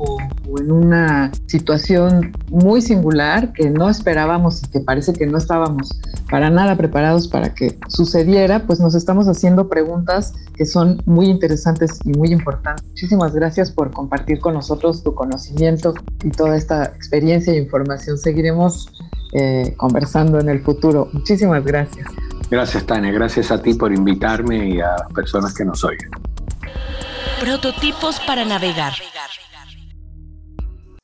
en 0.59 0.71
una 0.71 1.31
situación 1.47 2.31
muy 2.49 2.81
singular 2.81 3.53
que 3.53 3.69
no 3.69 3.89
esperábamos 3.89 4.63
y 4.63 4.67
que 4.69 4.79
parece 4.81 5.13
que 5.13 5.25
no 5.25 5.37
estábamos 5.37 5.99
para 6.29 6.49
nada 6.49 6.75
preparados 6.75 7.27
para 7.27 7.53
que 7.53 7.77
sucediera, 7.87 8.65
pues 8.65 8.79
nos 8.79 8.95
estamos 8.95 9.27
haciendo 9.27 9.69
preguntas 9.69 10.33
que 10.55 10.65
son 10.65 11.01
muy 11.05 11.27
interesantes 11.27 11.99
y 12.05 12.11
muy 12.17 12.31
importantes. 12.31 12.85
Muchísimas 12.89 13.33
gracias 13.33 13.71
por 13.71 13.91
compartir 13.91 14.39
con 14.39 14.53
nosotros 14.53 15.03
tu 15.03 15.15
conocimiento 15.15 15.93
y 16.23 16.29
toda 16.29 16.55
esta 16.55 16.85
experiencia 16.85 17.53
e 17.53 17.57
información. 17.57 18.17
Seguiremos 18.17 18.89
eh, 19.33 19.73
conversando 19.77 20.39
en 20.39 20.49
el 20.49 20.61
futuro. 20.61 21.09
Muchísimas 21.13 21.63
gracias. 21.63 22.07
Gracias, 22.51 22.85
Tania. 22.85 23.13
Gracias 23.13 23.49
a 23.49 23.61
ti 23.61 23.73
por 23.73 23.93
invitarme 23.93 24.71
y 24.71 24.81
a 24.81 24.97
personas 25.15 25.53
que 25.53 25.63
nos 25.63 25.85
oigan. 25.85 26.11
Prototipos 27.39 28.19
para 28.27 28.43
navegar. 28.43 28.91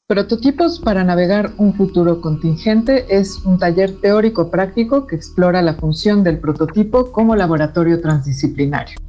Prototipos 0.07 0.79
para 0.79 1.05
navegar 1.05 1.53
un 1.57 1.73
futuro 1.73 2.19
contingente 2.19 3.05
es 3.09 3.39
un 3.45 3.57
taller 3.59 3.93
teórico 4.01 4.51
práctico 4.51 5.07
que 5.07 5.15
explora 5.15 5.61
la 5.61 5.75
función 5.75 6.21
del 6.23 6.39
prototipo 6.39 7.13
como 7.13 7.33
laboratorio 7.35 8.01
transdisciplinario. 8.01 8.99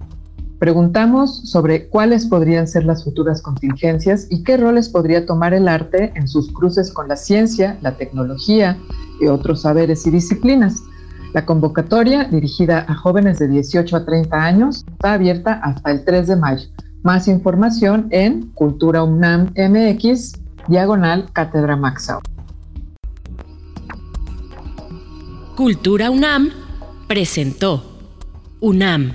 Preguntamos 0.60 1.50
sobre 1.50 1.88
cuáles 1.88 2.26
podrían 2.26 2.68
ser 2.68 2.84
las 2.84 3.04
futuras 3.04 3.42
contingencias 3.42 4.28
y 4.30 4.44
qué 4.44 4.56
roles 4.56 4.88
podría 4.88 5.26
tomar 5.26 5.54
el 5.54 5.68
arte 5.68 6.12
en 6.14 6.28
sus 6.28 6.52
cruces 6.52 6.92
con 6.92 7.08
la 7.08 7.16
ciencia, 7.16 7.78
la 7.80 7.96
tecnología 7.96 8.78
y 9.20 9.26
otros 9.26 9.62
saberes 9.62 10.06
y 10.06 10.10
disciplinas. 10.10 10.82
La 11.34 11.44
convocatoria, 11.44 12.24
dirigida 12.24 12.86
a 12.88 12.94
jóvenes 12.94 13.38
de 13.38 13.48
18 13.48 13.96
a 13.96 14.04
30 14.04 14.36
años, 14.36 14.84
está 14.90 15.12
abierta 15.12 15.60
hasta 15.62 15.90
el 15.90 16.04
3 16.04 16.26
de 16.26 16.36
mayo. 16.36 16.68
Más 17.02 17.28
información 17.28 18.08
en 18.10 18.48
Cultura 18.52 19.02
UNAM 19.02 19.52
MX, 19.56 20.32
diagonal 20.68 21.26
Cátedra 21.32 21.76
Maxau. 21.76 22.20
Cultura 25.54 26.10
UNAM 26.10 26.50
presentó 27.06 27.82
UNAM 28.60 29.12